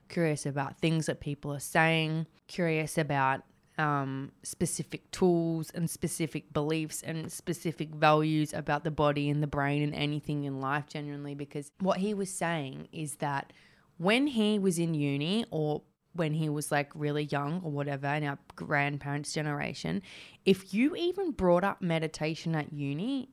Curious 0.09 0.45
about 0.45 0.77
things 0.77 1.05
that 1.05 1.21
people 1.21 1.53
are 1.53 1.59
saying, 1.59 2.27
curious 2.47 2.97
about 2.97 3.43
um, 3.77 4.31
specific 4.43 5.09
tools 5.11 5.71
and 5.71 5.89
specific 5.89 6.53
beliefs 6.53 7.01
and 7.01 7.31
specific 7.31 7.89
values 7.89 8.53
about 8.53 8.83
the 8.83 8.91
body 8.91 9.29
and 9.29 9.41
the 9.41 9.47
brain 9.47 9.81
and 9.81 9.95
anything 9.95 10.43
in 10.43 10.59
life, 10.59 10.87
genuinely. 10.87 11.35
Because 11.35 11.71
what 11.79 11.97
he 11.97 12.13
was 12.13 12.29
saying 12.29 12.87
is 12.91 13.15
that 13.15 13.53
when 13.97 14.27
he 14.27 14.59
was 14.59 14.79
in 14.79 14.93
uni 14.93 15.45
or 15.51 15.81
when 16.15 16.33
he 16.33 16.49
was 16.49 16.71
like 16.71 16.91
really 16.93 17.23
young 17.23 17.61
or 17.63 17.71
whatever 17.71 18.07
in 18.07 18.23
our 18.23 18.37
grandparents' 18.55 19.33
generation, 19.33 20.01
if 20.45 20.73
you 20.73 20.95
even 20.95 21.31
brought 21.31 21.63
up 21.63 21.81
meditation 21.81 22.55
at 22.55 22.71
uni, 22.71 23.29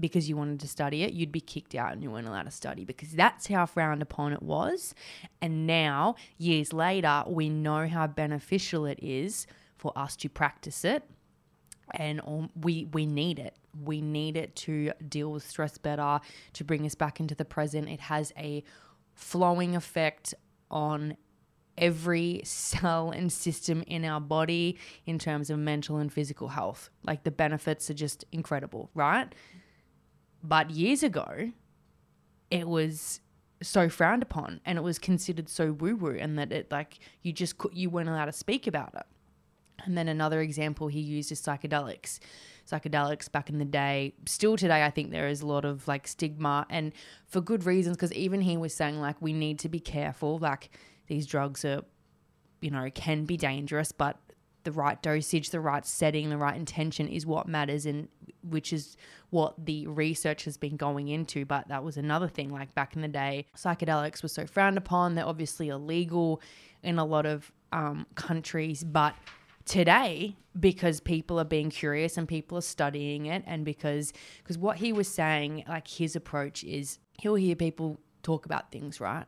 because 0.00 0.26
you 0.26 0.36
wanted 0.38 0.58
to 0.58 0.66
study 0.66 1.02
it, 1.02 1.12
you'd 1.12 1.32
be 1.32 1.40
kicked 1.40 1.74
out 1.74 1.92
and 1.92 2.02
you 2.02 2.10
weren't 2.10 2.26
allowed 2.26 2.44
to 2.44 2.50
study 2.50 2.82
because 2.84 3.10
that's 3.12 3.46
how 3.48 3.66
frowned 3.66 4.00
upon 4.00 4.32
it 4.32 4.42
was. 4.42 4.94
And 5.42 5.66
now, 5.66 6.14
years 6.38 6.72
later, 6.72 7.24
we 7.26 7.50
know 7.50 7.86
how 7.86 8.06
beneficial 8.06 8.86
it 8.86 8.98
is 9.02 9.46
for 9.82 9.92
us 9.96 10.14
to 10.14 10.28
practice 10.28 10.84
it. 10.84 11.02
And 11.94 12.20
um, 12.24 12.50
we, 12.54 12.86
we 12.92 13.04
need 13.04 13.40
it. 13.40 13.56
We 13.84 14.00
need 14.00 14.36
it 14.36 14.54
to 14.56 14.92
deal 15.08 15.32
with 15.32 15.44
stress 15.46 15.76
better, 15.76 16.20
to 16.52 16.64
bring 16.64 16.86
us 16.86 16.94
back 16.94 17.18
into 17.18 17.34
the 17.34 17.44
present. 17.44 17.88
It 17.88 17.98
has 17.98 18.32
a 18.38 18.62
flowing 19.14 19.74
effect 19.74 20.34
on 20.70 21.16
every 21.76 22.42
cell 22.44 23.10
and 23.10 23.32
system 23.32 23.82
in 23.88 24.04
our 24.04 24.20
body 24.20 24.78
in 25.04 25.18
terms 25.18 25.50
of 25.50 25.58
mental 25.58 25.96
and 25.96 26.12
physical 26.12 26.48
health. 26.48 26.88
Like 27.04 27.24
the 27.24 27.32
benefits 27.32 27.90
are 27.90 27.94
just 27.94 28.24
incredible, 28.30 28.88
right? 28.94 29.34
But 30.44 30.70
years 30.70 31.02
ago, 31.02 31.50
it 32.52 32.68
was 32.68 33.20
so 33.60 33.88
frowned 33.88 34.22
upon 34.22 34.60
and 34.64 34.78
it 34.78 34.82
was 34.82 34.98
considered 34.98 35.48
so 35.48 35.72
woo 35.72 35.96
woo 35.96 36.16
and 36.18 36.38
that 36.38 36.52
it 36.52 36.70
like 36.70 36.98
you 37.22 37.32
just 37.32 37.58
could 37.58 37.72
you 37.74 37.88
weren't 37.90 38.08
allowed 38.08 38.26
to 38.26 38.32
speak 38.32 38.66
about 38.68 38.94
it. 38.94 39.06
And 39.84 39.96
then 39.96 40.08
another 40.08 40.40
example 40.40 40.88
he 40.88 41.00
used 41.00 41.32
is 41.32 41.40
psychedelics. 41.40 42.18
Psychedelics 42.70 43.30
back 43.30 43.50
in 43.50 43.58
the 43.58 43.64
day, 43.64 44.14
still 44.26 44.56
today, 44.56 44.84
I 44.84 44.90
think 44.90 45.10
there 45.10 45.28
is 45.28 45.40
a 45.42 45.46
lot 45.46 45.64
of 45.64 45.88
like 45.88 46.06
stigma 46.06 46.66
and 46.70 46.92
for 47.26 47.40
good 47.40 47.64
reasons 47.64 47.96
because 47.96 48.12
even 48.12 48.40
he 48.40 48.56
was 48.56 48.72
saying 48.72 49.00
like 49.00 49.20
we 49.20 49.32
need 49.32 49.58
to 49.60 49.68
be 49.68 49.80
careful. 49.80 50.38
Like 50.38 50.70
these 51.08 51.26
drugs 51.26 51.64
are, 51.64 51.82
you 52.60 52.70
know, 52.70 52.88
can 52.94 53.24
be 53.24 53.36
dangerous, 53.36 53.90
but 53.90 54.18
the 54.64 54.72
right 54.72 55.02
dosage, 55.02 55.50
the 55.50 55.60
right 55.60 55.84
setting, 55.84 56.30
the 56.30 56.36
right 56.36 56.56
intention 56.56 57.08
is 57.08 57.26
what 57.26 57.48
matters, 57.48 57.86
and 57.86 58.08
which 58.48 58.72
is 58.72 58.96
what 59.30 59.54
the 59.64 59.86
research 59.86 60.44
has 60.44 60.56
been 60.56 60.76
going 60.76 61.08
into. 61.08 61.44
But 61.44 61.68
that 61.68 61.82
was 61.82 61.96
another 61.96 62.28
thing. 62.28 62.52
Like 62.52 62.74
back 62.74 62.94
in 62.94 63.02
the 63.02 63.08
day, 63.08 63.46
psychedelics 63.56 64.22
were 64.22 64.28
so 64.28 64.46
frowned 64.46 64.78
upon. 64.78 65.14
They're 65.14 65.26
obviously 65.26 65.68
illegal 65.68 66.40
in 66.82 66.98
a 66.98 67.04
lot 67.04 67.26
of 67.26 67.50
um, 67.72 68.06
countries, 68.14 68.84
but 68.84 69.14
today 69.64 70.36
because 70.58 71.00
people 71.00 71.38
are 71.38 71.44
being 71.44 71.70
curious 71.70 72.18
and 72.18 72.28
people 72.28 72.58
are 72.58 72.62
studying 72.62 73.26
it 73.26 73.42
and 73.46 73.64
because 73.64 74.12
because 74.38 74.58
what 74.58 74.76
he 74.76 74.92
was 74.92 75.08
saying 75.08 75.64
like 75.68 75.88
his 75.88 76.14
approach 76.14 76.62
is 76.64 76.98
he'll 77.20 77.34
hear 77.34 77.56
people 77.56 77.98
talk 78.22 78.46
about 78.46 78.70
things 78.70 79.00
right? 79.00 79.26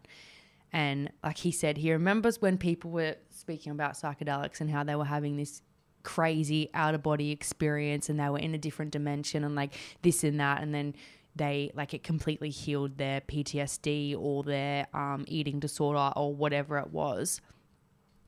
And 0.73 1.11
like 1.23 1.39
he 1.39 1.51
said 1.53 1.79
he 1.79 1.93
remembers 1.93 2.43
when 2.43 2.59
people 2.59 2.91
were 2.91 3.17
speaking 3.31 3.73
about 3.73 3.95
psychedelics 3.95 4.61
and 4.61 4.71
how 4.71 4.85
they 4.85 4.97
were 4.97 5.05
having 5.05 5.37
this 5.37 5.63
crazy 6.05 6.71
out 6.75 6.95
of 6.95 7.03
body 7.03 7.33
experience 7.33 8.09
and 8.09 8.21
they 8.21 8.29
were 8.29 8.39
in 8.39 8.55
a 8.55 8.59
different 8.59 8.93
dimension 8.93 9.43
and 9.43 9.57
like 9.57 9.75
this 10.03 10.23
and 10.23 10.39
that. 10.39 10.63
And 10.63 10.73
then 10.73 10.95
they 11.35 11.73
like 11.75 11.95
it 11.95 12.05
completely 12.05 12.51
healed 12.51 12.97
their 12.97 13.21
PTSD 13.23 14.17
or 14.17 14.45
their 14.45 14.87
um, 14.95 15.25
eating 15.27 15.59
disorder 15.59 16.13
or 16.15 16.33
whatever 16.33 16.79
it 16.79 16.93
was 16.93 17.41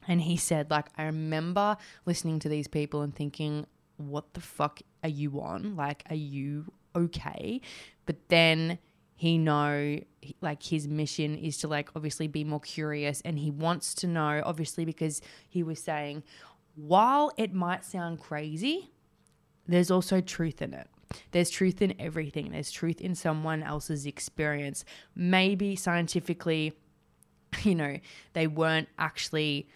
and 0.09 0.21
he 0.21 0.37
said, 0.37 0.71
like, 0.71 0.87
I 0.97 1.05
remember 1.05 1.77
listening 2.05 2.39
to 2.41 2.49
these 2.49 2.69
people 2.69 3.03
and 3.03 3.15
thinking, 3.15 3.67
what 3.97 4.35
the 4.35 4.41
fuck 4.41 4.81
are 5.03 5.09
you 5.09 5.41
on? 5.41 5.77
Like, 5.77 6.05
are 6.11 6.17
you 6.17 6.73
okay? 6.95 7.61
But 8.05 8.29
then 8.29 8.79
he 9.17 9.39
know 9.39 9.99
like 10.43 10.63
his 10.63 10.87
mission 10.87 11.37
is 11.37 11.57
to 11.59 11.69
like 11.69 11.89
obviously 11.97 12.29
be 12.29 12.45
more 12.45 12.61
curious 12.61 13.23
and 13.23 13.39
he 13.39 13.51
wants 13.51 13.95
to 13.95 14.07
know 14.07 14.43
obviously 14.45 14.85
because 14.85 15.23
he 15.49 15.63
was 15.63 15.83
saying 15.83 16.23
while 16.75 17.33
it 17.39 17.53
might 17.55 17.83
sound 17.83 18.21
crazy 18.21 18.91
there's 19.67 19.91
also 19.91 20.21
truth 20.21 20.61
in 20.61 20.75
it 20.75 20.87
there's 21.31 21.49
truth 21.49 21.81
in 21.81 21.95
everything 21.99 22.51
there's 22.51 22.71
truth 22.71 23.01
in 23.01 23.15
someone 23.15 23.63
else's 23.63 24.05
experience 24.05 24.85
maybe 25.15 25.75
scientifically 25.75 26.75
you 27.63 27.75
know 27.75 27.97
they 28.35 28.47
weren't 28.47 28.89
actually 28.99 29.67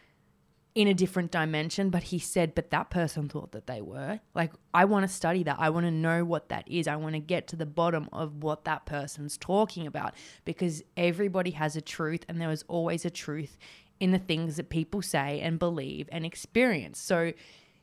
in 0.74 0.86
a 0.86 0.94
different 0.94 1.32
dimension, 1.32 1.90
but 1.90 2.04
he 2.04 2.18
said, 2.18 2.54
but 2.54 2.70
that 2.70 2.90
person 2.90 3.28
thought 3.28 3.52
that 3.52 3.66
they 3.66 3.80
were. 3.80 4.20
Like, 4.34 4.52
I 4.72 4.84
want 4.84 5.06
to 5.06 5.12
study 5.12 5.42
that. 5.42 5.56
I 5.58 5.70
want 5.70 5.86
to 5.86 5.90
know 5.90 6.24
what 6.24 6.48
that 6.50 6.68
is. 6.68 6.86
I 6.86 6.96
want 6.96 7.14
to 7.14 7.20
get 7.20 7.48
to 7.48 7.56
the 7.56 7.66
bottom 7.66 8.08
of 8.12 8.42
what 8.44 8.64
that 8.64 8.86
person's 8.86 9.36
talking 9.36 9.86
about 9.86 10.14
because 10.44 10.82
everybody 10.96 11.50
has 11.52 11.74
a 11.74 11.80
truth 11.80 12.24
and 12.28 12.40
there 12.40 12.50
is 12.50 12.64
always 12.68 13.04
a 13.04 13.10
truth 13.10 13.58
in 13.98 14.12
the 14.12 14.18
things 14.18 14.56
that 14.56 14.70
people 14.70 15.02
say 15.02 15.40
and 15.40 15.58
believe 15.58 16.08
and 16.12 16.24
experience. 16.24 17.00
So 17.00 17.32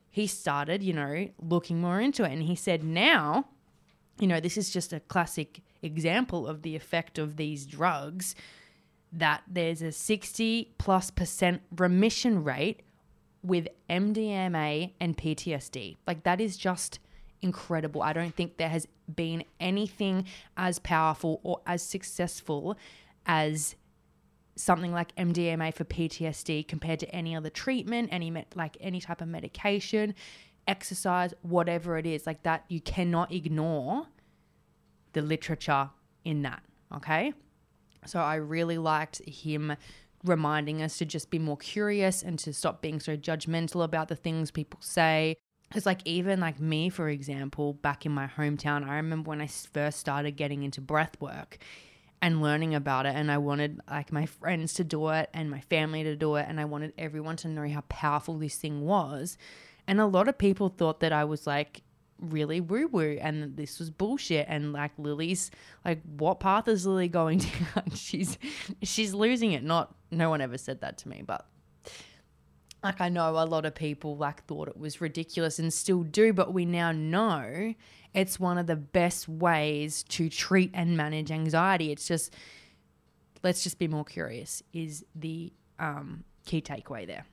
he 0.09 0.25
started, 0.25 0.81
you 0.81 0.93
know, 0.93 1.27
looking 1.39 1.81
more 1.81 1.99
into 1.99 2.23
it. 2.23 2.31
And 2.31 2.43
he 2.43 2.55
said, 2.55 2.83
now, 2.83 3.49
you 4.17 4.27
know, 4.27 4.39
this 4.39 4.57
is 4.57 4.69
just 4.69 4.93
a 4.93 5.01
classic 5.01 5.61
example 5.81 6.47
of 6.47 6.61
the 6.61 6.75
effect 6.75 7.19
of 7.19 7.35
these 7.35 7.65
drugs 7.65 8.33
that 9.17 9.41
there's 9.47 9.81
a 9.81 9.91
60 9.91 10.73
plus 10.77 11.11
percent 11.11 11.61
remission 11.75 12.43
rate 12.43 12.83
with 13.43 13.67
MDMA 13.89 14.93
and 14.99 15.17
PTSD. 15.17 15.97
Like 16.05 16.23
that 16.23 16.39
is 16.39 16.55
just 16.55 16.99
incredible. 17.41 18.01
I 18.03 18.13
don't 18.13 18.35
think 18.35 18.57
there 18.57 18.69
has 18.69 18.87
been 19.13 19.43
anything 19.59 20.25
as 20.55 20.79
powerful 20.79 21.39
or 21.43 21.61
as 21.65 21.81
successful 21.81 22.77
as 23.25 23.75
something 24.55 24.91
like 24.91 25.15
MDMA 25.15 25.73
for 25.73 25.83
PTSD 25.83 26.67
compared 26.67 26.99
to 26.99 27.15
any 27.15 27.35
other 27.35 27.49
treatment, 27.49 28.09
any 28.11 28.31
me- 28.31 28.45
like 28.55 28.77
any 28.79 29.01
type 29.01 29.21
of 29.21 29.27
medication, 29.27 30.13
exercise, 30.67 31.33
whatever 31.41 31.97
it 31.97 32.05
is. 32.05 32.27
Like 32.27 32.43
that 32.43 32.65
you 32.67 32.81
cannot 32.81 33.31
ignore 33.31 34.07
the 35.13 35.21
literature 35.21 35.89
in 36.23 36.43
that, 36.43 36.61
okay? 36.95 37.33
So 38.07 38.19
I 38.19 38.35
really 38.35 38.77
liked 38.77 39.21
him 39.27 39.75
reminding 40.23 40.81
us 40.81 40.97
to 40.97 41.05
just 41.05 41.29
be 41.29 41.39
more 41.39 41.57
curious 41.57 42.23
and 42.23 42.39
to 42.39 42.53
stop 42.53 42.81
being 42.81 42.99
so 42.99 43.15
judgmental 43.15 43.83
about 43.83 44.07
the 44.07 44.15
things 44.15 44.51
people 44.51 44.79
say. 44.81 45.35
Because, 45.67 45.85
like, 45.85 46.01
even 46.05 46.39
like 46.39 46.59
me, 46.59 46.89
for 46.89 47.09
example, 47.09 47.73
back 47.73 48.05
in 48.05 48.11
my 48.11 48.27
hometown, 48.27 48.87
I 48.87 48.95
remember 48.95 49.29
when 49.29 49.41
I 49.41 49.47
first 49.47 49.99
started 49.99 50.31
getting 50.31 50.63
into 50.63 50.79
breath 50.79 51.19
work 51.19 51.57
and 52.21 52.41
learning 52.41 52.73
about 52.73 53.05
it. 53.05 53.15
And 53.15 53.31
I 53.31 53.37
wanted 53.37 53.81
like 53.89 54.11
my 54.11 54.25
friends 54.25 54.73
to 54.75 54.83
do 54.83 55.09
it 55.09 55.29
and 55.33 55.51
my 55.51 55.59
family 55.59 56.03
to 56.03 56.15
do 56.15 56.35
it. 56.35 56.45
And 56.47 56.59
I 56.59 56.65
wanted 56.65 56.93
everyone 56.97 57.35
to 57.37 57.47
know 57.49 57.67
how 57.67 57.81
powerful 57.89 58.37
this 58.37 58.55
thing 58.55 58.81
was. 58.81 59.37
And 59.87 59.99
a 59.99 60.05
lot 60.05 60.27
of 60.27 60.37
people 60.37 60.69
thought 60.69 60.99
that 61.01 61.13
I 61.13 61.25
was 61.25 61.45
like 61.45 61.81
really 62.19 62.61
woo 62.61 62.87
woo 62.87 63.17
and 63.21 63.55
this 63.55 63.79
was 63.79 63.89
bullshit 63.89 64.45
and 64.49 64.73
like 64.73 64.91
Lily's 64.97 65.51
like 65.85 66.01
what 66.17 66.39
path 66.39 66.67
is 66.67 66.85
Lily 66.85 67.07
going 67.07 67.37
down? 67.75 67.91
she's 67.93 68.37
she's 68.83 69.13
losing 69.13 69.51
it. 69.53 69.63
Not 69.63 69.95
no 70.11 70.29
one 70.29 70.41
ever 70.41 70.57
said 70.57 70.81
that 70.81 70.97
to 70.99 71.09
me, 71.09 71.23
but 71.25 71.45
like 72.83 73.01
I 73.01 73.09
know 73.09 73.31
a 73.31 73.45
lot 73.45 73.65
of 73.65 73.75
people 73.75 74.17
like 74.17 74.45
thought 74.45 74.67
it 74.67 74.77
was 74.77 75.01
ridiculous 75.01 75.59
and 75.59 75.73
still 75.73 76.03
do, 76.03 76.33
but 76.33 76.53
we 76.53 76.65
now 76.65 76.91
know 76.91 77.73
it's 78.13 78.39
one 78.39 78.57
of 78.57 78.67
the 78.67 78.75
best 78.75 79.27
ways 79.27 80.03
to 80.03 80.29
treat 80.29 80.71
and 80.73 80.95
manage 80.95 81.31
anxiety. 81.31 81.91
It's 81.91 82.07
just 82.07 82.33
let's 83.43 83.63
just 83.63 83.79
be 83.79 83.87
more 83.87 84.05
curious 84.05 84.63
is 84.73 85.05
the 85.15 85.51
um, 85.79 86.23
key 86.45 86.61
takeaway 86.61 87.05
there. 87.05 87.25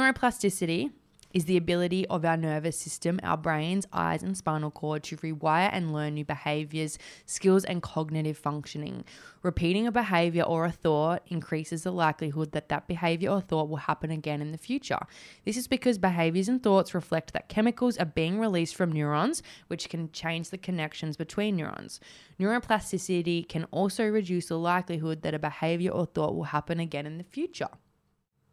Neuroplasticity 0.00 0.92
is 1.34 1.44
the 1.44 1.58
ability 1.58 2.06
of 2.06 2.24
our 2.24 2.38
nervous 2.38 2.80
system, 2.80 3.20
our 3.22 3.36
brains, 3.36 3.86
eyes, 3.92 4.22
and 4.22 4.34
spinal 4.34 4.70
cord 4.70 5.02
to 5.02 5.16
rewire 5.18 5.68
and 5.70 5.92
learn 5.92 6.14
new 6.14 6.24
behaviors, 6.24 6.98
skills, 7.26 7.66
and 7.66 7.82
cognitive 7.82 8.38
functioning. 8.38 9.04
Repeating 9.42 9.86
a 9.86 9.92
behavior 9.92 10.42
or 10.42 10.64
a 10.64 10.72
thought 10.72 11.22
increases 11.26 11.82
the 11.82 11.92
likelihood 11.92 12.52
that 12.52 12.70
that 12.70 12.88
behavior 12.88 13.28
or 13.28 13.42
thought 13.42 13.68
will 13.68 13.76
happen 13.76 14.10
again 14.10 14.40
in 14.40 14.52
the 14.52 14.58
future. 14.58 15.00
This 15.44 15.58
is 15.58 15.68
because 15.68 15.98
behaviors 15.98 16.48
and 16.48 16.62
thoughts 16.62 16.94
reflect 16.94 17.34
that 17.34 17.50
chemicals 17.50 17.98
are 17.98 18.06
being 18.06 18.40
released 18.40 18.76
from 18.76 18.92
neurons, 18.92 19.42
which 19.66 19.90
can 19.90 20.10
change 20.12 20.48
the 20.48 20.56
connections 20.56 21.18
between 21.18 21.56
neurons. 21.56 22.00
Neuroplasticity 22.40 23.46
can 23.46 23.64
also 23.64 24.06
reduce 24.06 24.46
the 24.46 24.58
likelihood 24.58 25.20
that 25.20 25.34
a 25.34 25.38
behavior 25.38 25.90
or 25.90 26.06
thought 26.06 26.34
will 26.34 26.44
happen 26.44 26.80
again 26.80 27.04
in 27.04 27.18
the 27.18 27.24
future. 27.24 27.68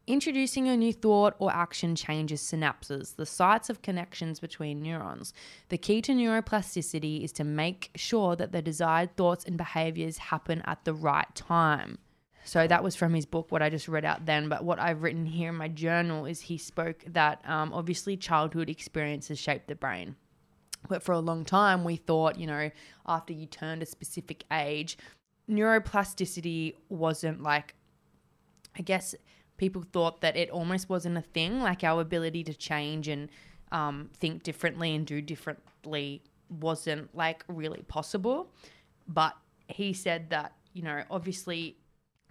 Introducing 0.08 0.70
a 0.70 0.78
new 0.78 0.94
thought 0.94 1.36
or 1.38 1.54
action 1.54 1.94
changes 1.94 2.42
synapses, 2.42 3.18
the 3.18 3.26
sites 3.26 3.70
of 3.70 3.82
connections 3.82 4.40
between 4.40 4.82
neurons. 4.82 5.34
The 5.68 5.78
key 5.78 6.02
to 6.04 6.14
neuroplasticity 6.14 7.26
is 7.26 7.34
to 7.34 7.44
make 7.44 7.92
sure 7.94 8.38
that 8.38 8.54
the 8.54 8.62
desired 8.62 9.18
thoughts 9.18 9.44
and 9.44 9.58
behaviors 9.58 10.18
happen 10.18 10.62
at 10.64 10.86
the 10.86 10.94
right 10.94 11.28
time. 11.36 11.98
So 12.46 12.68
that 12.68 12.86
was 12.86 12.96
from 12.96 13.14
his 13.14 13.26
book, 13.26 13.52
what 13.52 13.62
I 13.62 13.70
just 13.70 13.90
read 13.90 14.06
out 14.06 14.26
then. 14.26 14.48
But 14.48 14.64
what 14.64 14.80
I've 14.80 15.04
written 15.04 15.26
here 15.26 15.50
in 15.50 15.56
my 15.56 15.68
journal 15.68 16.26
is 16.26 16.40
he 16.40 16.58
spoke 16.58 17.04
that 17.08 17.42
um, 17.46 17.74
obviously 17.74 18.16
childhood 18.16 18.70
experiences 18.70 19.38
shape 19.38 19.68
the 19.68 19.76
brain. 19.76 20.16
But 20.88 21.04
for 21.04 21.12
a 21.12 21.20
long 21.20 21.44
time, 21.44 21.84
we 21.84 21.98
thought, 21.98 22.40
you 22.40 22.48
know, 22.48 22.72
after 23.06 23.34
you 23.34 23.46
turned 23.46 23.84
a 23.84 23.86
specific 23.86 24.46
age, 24.54 24.98
neuroplasticity 25.50 26.76
wasn't 26.88 27.44
like, 27.44 27.76
I 28.78 28.84
guess 28.84 29.14
people 29.58 29.84
thought 29.92 30.22
that 30.22 30.38
it 30.38 30.50
almost 30.50 30.90
wasn't 30.90 31.18
a 31.18 31.22
thing, 31.22 31.62
like 31.62 31.84
our 31.84 32.02
ability 32.02 32.44
to 32.46 32.54
change 32.54 33.08
and 33.08 33.30
um, 33.72 34.10
think 34.16 34.44
differently 34.44 34.96
and 34.96 35.06
do 35.06 35.22
differently 35.22 36.22
wasn't 36.50 37.14
like 37.16 37.44
really 37.48 37.82
possible. 37.88 38.52
But 39.08 39.36
he 39.68 39.94
said 39.94 40.30
that, 40.30 40.54
you 40.74 40.84
know, 40.84 41.04
obviously 41.10 41.78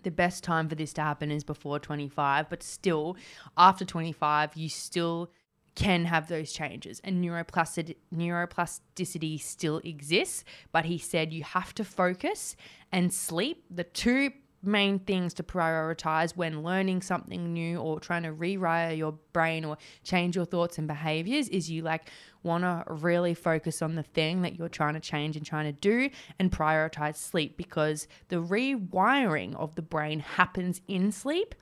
the 0.03 0.11
best 0.11 0.45
time 0.45 0.69
for 0.69 0.75
this 0.75 0.93
to 0.95 1.03
happen 1.03 1.31
is 1.31 1.43
before 1.43 1.79
25, 1.79 2.49
but 2.49 2.63
still, 2.63 3.17
after 3.57 3.85
25, 3.85 4.57
you 4.57 4.69
still 4.69 5.31
can 5.75 6.07
have 6.07 6.29
those 6.29 6.53
changes 6.53 7.01
and 7.05 7.23
neuroplasticity, 7.23 7.97
neuroplasticity 8.15 9.41
still 9.41 9.79
exists. 9.85 10.45
But 10.73 10.87
he 10.87 10.97
said 10.97 11.33
you 11.33 11.45
have 11.45 11.75
to 11.75 11.85
focus 11.85 12.57
and 12.93 13.13
sleep, 13.13 13.65
the 13.71 13.85
two 13.85 14.31
main 14.67 14.99
things 14.99 15.33
to 15.35 15.43
prioritize 15.43 16.37
when 16.37 16.63
learning 16.63 17.03
something 17.03 17.53
new 17.53 17.79
or 17.79 18.01
trying 18.01 18.23
to 18.25 18.33
rewire 18.33 18.97
your 18.97 19.13
brain 19.33 19.65
or 19.65 19.79
change 20.03 20.37
your 20.37 20.45
thoughts 20.45 20.79
and 20.79 20.87
behaviors 20.87 21.49
is 21.49 21.71
you 21.71 21.83
like 21.83 22.11
want 22.43 22.65
to 22.65 22.85
really 22.93 23.35
focus 23.35 23.83
on 23.83 23.95
the 23.95 24.03
thing 24.03 24.43
that 24.43 24.59
you're 24.59 24.69
trying 24.69 24.95
to 24.95 25.01
change 25.01 25.37
and 25.37 25.47
trying 25.47 25.65
to 25.65 25.81
do 25.81 26.11
and 26.39 26.53
prioritize 26.53 27.17
sleep 27.17 27.57
because 27.57 28.07
the 28.29 28.37
rewiring 28.37 29.55
of 29.57 29.75
the 29.75 29.83
brain 29.83 30.21
happens 30.21 30.81
in 30.89 31.11
sleep 31.11 31.55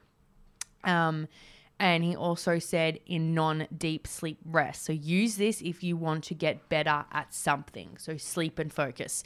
um 0.85 1.29
and 1.81 2.05
he 2.05 2.15
also 2.15 2.59
said 2.59 3.01
in 3.07 3.35
non 3.35 3.67
deep 3.77 4.07
sleep 4.07 4.39
rest. 4.45 4.85
So 4.85 4.93
use 4.93 5.37
this 5.37 5.61
if 5.61 5.83
you 5.83 5.97
want 5.97 6.25
to 6.25 6.35
get 6.35 6.69
better 6.69 7.05
at 7.13 7.35
something. 7.35 7.97
So 7.99 8.17
sleep 8.17 8.59
and 8.59 8.73
focus. 8.73 9.25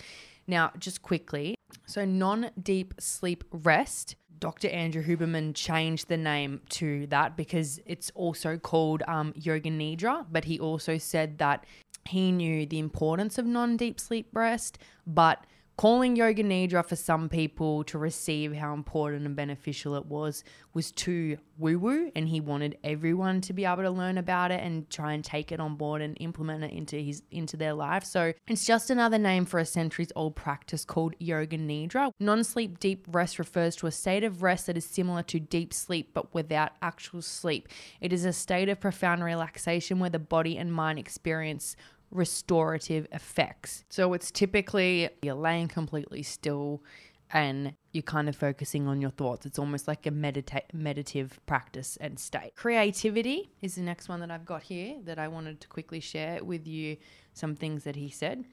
Now, 0.49 0.73
just 0.79 1.03
quickly, 1.03 1.55
so 1.87 2.05
non 2.05 2.51
deep 2.61 2.95
sleep 2.99 3.45
rest. 3.53 4.17
Dr. 4.41 4.69
Andrew 4.69 5.03
Huberman 5.03 5.55
changed 5.55 6.09
the 6.09 6.17
name 6.17 6.63
to 6.71 7.07
that 7.09 7.37
because 7.37 7.81
it's 7.87 8.11
also 8.15 8.57
called 8.57 9.03
um, 9.09 9.33
Yoga 9.37 9.69
Nidra, 9.71 10.25
but 10.31 10.45
he 10.45 10.59
also 10.59 10.97
said 10.97 11.39
that 11.39 11.67
he 12.05 12.33
knew 12.33 12.65
the 12.65 12.79
importance 12.79 13.37
of 13.37 13.47
non 13.47 13.77
deep 13.77 14.01
sleep 14.01 14.29
rest, 14.33 14.79
but 15.07 15.45
calling 15.79 16.17
yoga 16.17 16.43
nidra 16.43 16.85
for 16.85 16.97
some 16.97 17.29
people 17.29 17.85
to 17.85 17.99
receive 17.99 18.53
how 18.53 18.75
important 18.75 19.25
and 19.25 19.37
beneficial 19.37 19.95
it 19.95 20.05
was 20.07 20.43
was 20.75 20.91
too 20.91 21.39
woo 21.57 21.79
woo 21.79 22.11
and 22.17 22.29
he 22.29 22.41
wanted 22.41 22.77
everyone 22.83 23.41
to 23.41 23.53
be 23.53 23.65
able 23.65 23.85
to 23.85 23.91
learn 23.91 24.19
about 24.19 24.51
it 24.51 24.61
and 24.61 24.91
try 24.91 25.13
and 25.13 25.25
take 25.25 25.53
it 25.53 25.61
on 25.61 25.77
board 25.77 26.03
and 26.03 26.17
implement 26.21 26.65
it 26.65 26.73
into 26.73 26.97
his 26.97 27.23
into 27.31 27.57
their 27.57 27.75
life. 27.75 28.05
So 28.05 28.33
it's 28.49 28.67
just 28.67 28.91
another 28.91 29.19
name 29.19 29.45
for 29.45 29.61
a 29.61 29.65
centuries 29.65 30.11
old 30.17 30.35
practice 30.35 30.85
called 30.85 31.15
yoga 31.21 31.57
nidra. 31.57 32.11
Non-sleep 32.19 32.81
deep 32.81 33.07
rest 33.13 33.39
refers 33.39 33.77
to 33.77 33.87
a 33.87 33.93
state 33.93 34.25
of 34.25 34.43
rest 34.43 34.67
that 34.67 34.77
is 34.77 34.85
similar 34.85 35.23
to 35.25 35.39
deep 35.39 35.73
sleep 35.73 36.11
but 36.13 36.35
without 36.35 36.73
actual 36.83 37.23
sleep. 37.23 37.69
It 38.01 38.13
is 38.13 38.25
a 38.25 38.33
state 38.33 38.69
of 38.69 38.81
profound 38.81 39.23
relaxation 39.23 40.01
where 40.01 40.11
the 40.11 40.19
body 40.19 40.59
and 40.59 40.73
mind 40.73 40.99
experience 40.99 41.77
restorative 42.11 43.07
effects. 43.13 43.85
So 43.89 44.13
it's 44.15 44.31
typically 44.31 45.11
you're 45.23 45.35
laying 45.35 45.69
completely 45.69 46.23
still 46.23 46.83
and 47.31 47.75
you're 47.93 48.03
kind 48.03 48.29
of 48.29 48.37
focusing 48.37 48.87
on 48.87 49.01
your 49.01 49.11
thoughts. 49.11 49.45
It's 49.45 49.59
almost 49.59 49.87
like 49.87 50.07
a 50.07 50.11
medita- 50.11 50.73
meditative 50.73 51.39
practice 51.47 51.99
and 52.01 52.19
state. 52.19 52.55
Creativity 52.57 53.51
is 53.61 53.75
the 53.75 53.83
next 53.83 54.09
one 54.09 54.21
that 54.21 54.31
I've 54.31 54.47
got 54.47 54.63
here 54.63 54.97
that 55.05 55.19
I 55.19 55.29
wanted 55.29 55.61
to 55.61 55.69
quickly 55.69 56.01
share 56.01 56.43
with 56.43 56.67
you 56.67 56.97
some 57.35 57.55
things 57.55 57.85
that 57.85 57.97
he 57.97 58.09
said. 58.09 58.45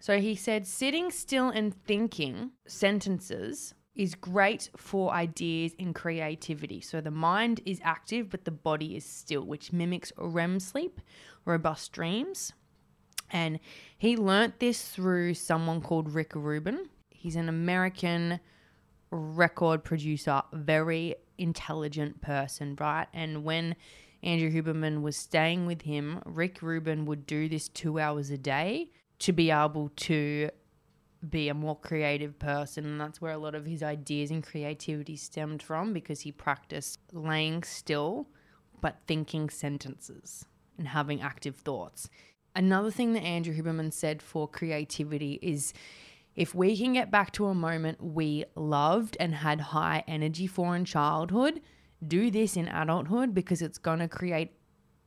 So 0.00 0.18
he 0.18 0.34
said, 0.34 0.66
sitting 0.66 1.10
still 1.10 1.50
and 1.50 1.74
thinking 1.84 2.52
sentences 2.66 3.74
is 3.94 4.14
great 4.14 4.70
for 4.76 5.12
ideas 5.12 5.74
and 5.78 5.94
creativity. 5.94 6.80
So 6.80 7.00
the 7.00 7.10
mind 7.10 7.60
is 7.66 7.80
active, 7.84 8.30
but 8.30 8.44
the 8.44 8.50
body 8.50 8.96
is 8.96 9.04
still, 9.04 9.42
which 9.42 9.72
mimics 9.72 10.12
REM 10.16 10.58
sleep, 10.60 11.00
robust 11.44 11.92
dreams. 11.92 12.52
And 13.32 13.58
he 13.96 14.16
learnt 14.16 14.60
this 14.60 14.88
through 14.88 15.34
someone 15.34 15.80
called 15.80 16.12
Rick 16.12 16.32
Rubin. 16.34 16.88
He's 17.10 17.36
an 17.36 17.48
American 17.48 18.40
record 19.10 19.84
producer, 19.84 20.42
very 20.52 21.14
intelligent 21.38 22.20
person, 22.20 22.76
right? 22.78 23.06
And 23.12 23.44
when 23.44 23.74
Andrew 24.22 24.50
Huberman 24.50 25.02
was 25.02 25.16
staying 25.16 25.66
with 25.66 25.82
him, 25.82 26.20
Rick 26.24 26.62
Rubin 26.62 27.06
would 27.06 27.26
do 27.26 27.48
this 27.48 27.68
two 27.68 27.98
hours 27.98 28.30
a 28.30 28.38
day 28.38 28.90
to 29.20 29.32
be 29.32 29.50
able 29.50 29.90
to 29.96 30.50
be 31.28 31.48
a 31.48 31.54
more 31.54 31.76
creative 31.78 32.38
person. 32.38 32.84
And 32.84 33.00
that's 33.00 33.20
where 33.20 33.32
a 33.32 33.38
lot 33.38 33.54
of 33.54 33.66
his 33.66 33.82
ideas 33.82 34.30
and 34.30 34.42
creativity 34.42 35.16
stemmed 35.16 35.62
from 35.62 35.92
because 35.92 36.20
he 36.20 36.32
practiced 36.32 36.98
laying 37.12 37.62
still 37.62 38.28
but 38.80 38.98
thinking 39.06 39.48
sentences 39.48 40.44
and 40.76 40.88
having 40.88 41.20
active 41.20 41.56
thoughts. 41.56 42.08
Another 42.54 42.90
thing 42.90 43.14
that 43.14 43.22
Andrew 43.22 43.54
Huberman 43.54 43.92
said 43.92 44.22
for 44.22 44.46
creativity 44.46 45.38
is 45.42 45.72
if 46.34 46.54
we 46.54 46.76
can 46.76 46.92
get 46.92 47.10
back 47.10 47.32
to 47.32 47.46
a 47.46 47.54
moment 47.54 48.02
we 48.02 48.44
loved 48.54 49.16
and 49.20 49.34
had 49.34 49.60
high 49.60 50.04
energy 50.06 50.46
for 50.46 50.74
in 50.74 50.84
childhood, 50.84 51.60
do 52.06 52.30
this 52.30 52.56
in 52.56 52.68
adulthood 52.68 53.34
because 53.34 53.62
it's 53.62 53.78
going 53.78 53.98
to 54.00 54.08
create 54.08 54.52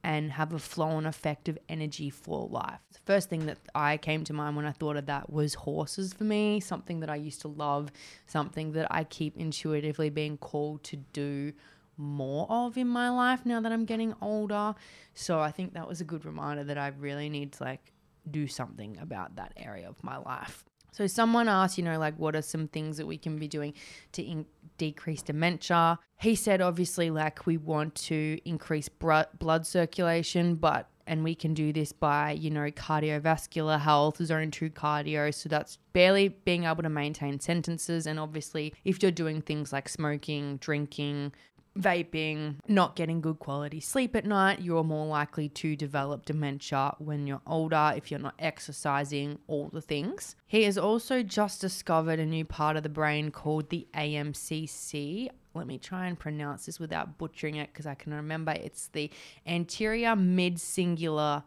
and 0.04 0.32
have 0.34 0.54
a 0.54 0.60
flow 0.60 1.00
and 1.00 1.08
effect 1.08 1.50
of 1.50 1.58
energy 1.68 2.12
for 2.12 2.48
life. 2.48 2.80
The 2.94 3.00
first 3.06 3.28
thing 3.28 3.48
that 3.48 3.58
I 3.74 3.98
came 3.98 4.24
to 4.26 4.34
mind 4.34 4.56
when 4.56 4.66
I 4.66 4.72
thought 4.72 4.98
of 4.98 5.08
that 5.08 5.32
was 5.32 5.56
horses 5.56 6.14
for 6.14 6.26
me, 6.26 6.60
something 6.60 7.00
that 7.00 7.10
I 7.10 7.16
used 7.16 7.42
to 7.42 7.48
love, 7.48 7.92
something 8.28 8.74
that 8.74 8.88
I 8.92 9.04
keep 9.04 9.36
intuitively 9.36 10.12
being 10.12 10.38
called 10.38 10.84
to 10.86 10.98
do 10.98 11.54
more 11.98 12.48
of 12.50 12.78
in 12.78 12.88
my 12.88 13.10
life 13.10 13.46
now 13.46 13.62
that 13.62 13.72
I'm 13.72 13.86
getting 13.86 14.14
older. 14.22 14.76
So 15.14 15.40
I 15.40 15.52
think 15.52 15.74
that 15.74 15.88
was 15.88 16.02
a 16.02 16.04
good 16.04 16.26
reminder 16.26 16.64
that 16.64 16.78
I 16.78 16.88
really 17.00 17.30
need 17.30 17.54
to 17.54 17.64
like 17.64 17.92
do 18.30 18.48
something 18.48 18.98
about 19.00 19.36
that 19.36 19.54
area 19.58 19.88
of 19.88 20.04
my 20.04 20.18
life. 20.18 20.64
So 20.92 21.08
someone 21.08 21.50
asked, 21.50 21.78
you 21.78 21.84
know, 21.84 22.00
like 22.00 22.18
what 22.18 22.38
are 22.38 22.42
some 22.42 22.70
things 22.70 22.96
that 22.98 23.06
we 23.06 23.18
can 23.18 23.38
be 23.38 23.50
doing 23.50 23.74
to 24.14 24.24
in- 24.24 24.46
decrease 24.78 25.22
dementia? 25.22 26.00
He 26.18 26.36
said 26.36 26.62
obviously 26.62 27.10
like 27.12 27.46
we 27.46 27.58
want 27.58 27.96
to 27.96 28.40
increase 28.46 28.88
br- 28.88 29.30
blood 29.38 29.68
circulation, 29.68 30.56
but 30.56 30.90
and 31.08 31.24
we 31.24 31.36
can 31.36 31.54
do 31.54 31.72
this 31.72 31.92
by, 31.92 32.32
you 32.32 32.50
know, 32.50 32.72
cardiovascular 32.72 33.80
health, 33.80 34.18
zone 34.24 34.52
2 34.52 34.70
cardio. 34.72 35.34
So 35.34 35.50
that's 35.50 35.78
barely 35.94 36.30
being 36.30 36.64
able 36.64 36.84
to 36.84 36.90
maintain 36.90 37.40
sentences. 37.40 38.08
And 38.08 38.20
obviously, 38.20 38.74
if 38.86 39.02
you're 39.02 39.12
doing 39.12 39.42
things 39.42 39.72
like 39.72 39.88
smoking, 39.88 40.58
drinking, 40.58 41.34
vaping, 41.78 42.56
not 42.68 42.96
getting 42.96 43.22
good 43.22 43.40
quality 43.40 43.80
sleep 43.80 44.16
at 44.16 44.26
night, 44.26 44.62
you're 44.62 44.84
more 44.84 45.06
likely 45.06 45.50
to 45.50 45.76
develop 45.76 46.26
dementia 46.26 46.96
when 47.00 47.28
you're 47.28 47.42
older 47.46 47.94
if 47.96 48.10
you're 48.10 48.20
not 48.20 48.36
exercising, 48.40 49.40
all 49.48 49.70
the 49.70 49.82
things. 49.82 50.36
He 50.48 50.64
has 50.64 50.78
also 50.78 51.22
just 51.22 51.62
discovered 51.62 52.20
a 52.20 52.26
new 52.26 52.46
part 52.46 52.78
of 52.78 52.84
the 52.84 52.90
brain 52.90 53.32
called 53.32 53.70
the 53.70 53.88
AMCC. 53.94 55.30
Let 55.54 55.68
me 55.68 55.78
try 55.78 56.08
and 56.08 56.20
pronounce 56.20 56.66
this 56.66 56.80
without 56.80 57.18
butchering 57.18 57.56
it 57.56 57.70
because 57.72 57.86
I 57.86 57.96
can 57.96 58.14
remember 58.14 58.52
it's 58.52 58.88
the 58.88 59.10
anterior 59.46 60.16
mid 60.16 60.56
cingulate 60.56 61.44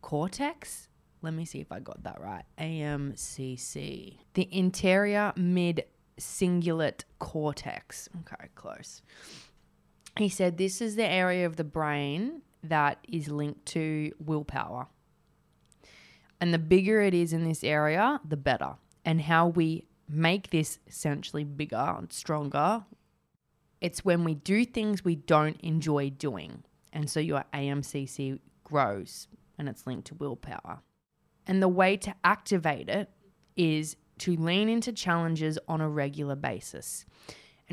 cortex. 0.00 0.88
Let 1.22 1.34
me 1.34 1.44
see 1.44 1.60
if 1.60 1.70
I 1.70 1.78
got 1.78 2.02
that 2.02 2.20
right. 2.20 2.44
AMCC. 2.58 4.16
The 4.34 4.48
anterior 4.58 5.32
mid 5.36 5.84
cingulate 6.18 7.04
cortex. 7.18 8.08
Okay, 8.20 8.48
close 8.54 9.02
he 10.18 10.28
said 10.28 10.56
this 10.56 10.80
is 10.80 10.96
the 10.96 11.06
area 11.06 11.46
of 11.46 11.56
the 11.56 11.64
brain 11.64 12.42
that 12.62 12.98
is 13.08 13.28
linked 13.28 13.66
to 13.66 14.12
willpower. 14.18 14.88
And 16.40 16.52
the 16.52 16.58
bigger 16.58 17.00
it 17.00 17.14
is 17.14 17.32
in 17.32 17.44
this 17.44 17.62
area, 17.64 18.20
the 18.26 18.36
better. 18.36 18.74
And 19.04 19.20
how 19.20 19.48
we 19.48 19.86
make 20.08 20.50
this 20.50 20.78
essentially 20.86 21.44
bigger 21.44 21.76
and 21.76 22.12
stronger, 22.12 22.84
it's 23.80 24.04
when 24.04 24.24
we 24.24 24.34
do 24.34 24.64
things 24.64 25.04
we 25.04 25.16
don't 25.16 25.60
enjoy 25.60 26.10
doing. 26.10 26.64
And 26.92 27.08
so 27.08 27.20
your 27.20 27.44
AMCC 27.54 28.38
grows 28.64 29.28
and 29.58 29.68
it's 29.68 29.86
linked 29.86 30.08
to 30.08 30.14
willpower. 30.14 30.80
And 31.46 31.62
the 31.62 31.68
way 31.68 31.96
to 31.98 32.14
activate 32.22 32.88
it 32.88 33.10
is 33.56 33.96
to 34.18 34.36
lean 34.36 34.68
into 34.68 34.92
challenges 34.92 35.58
on 35.66 35.80
a 35.80 35.88
regular 35.88 36.36
basis. 36.36 37.04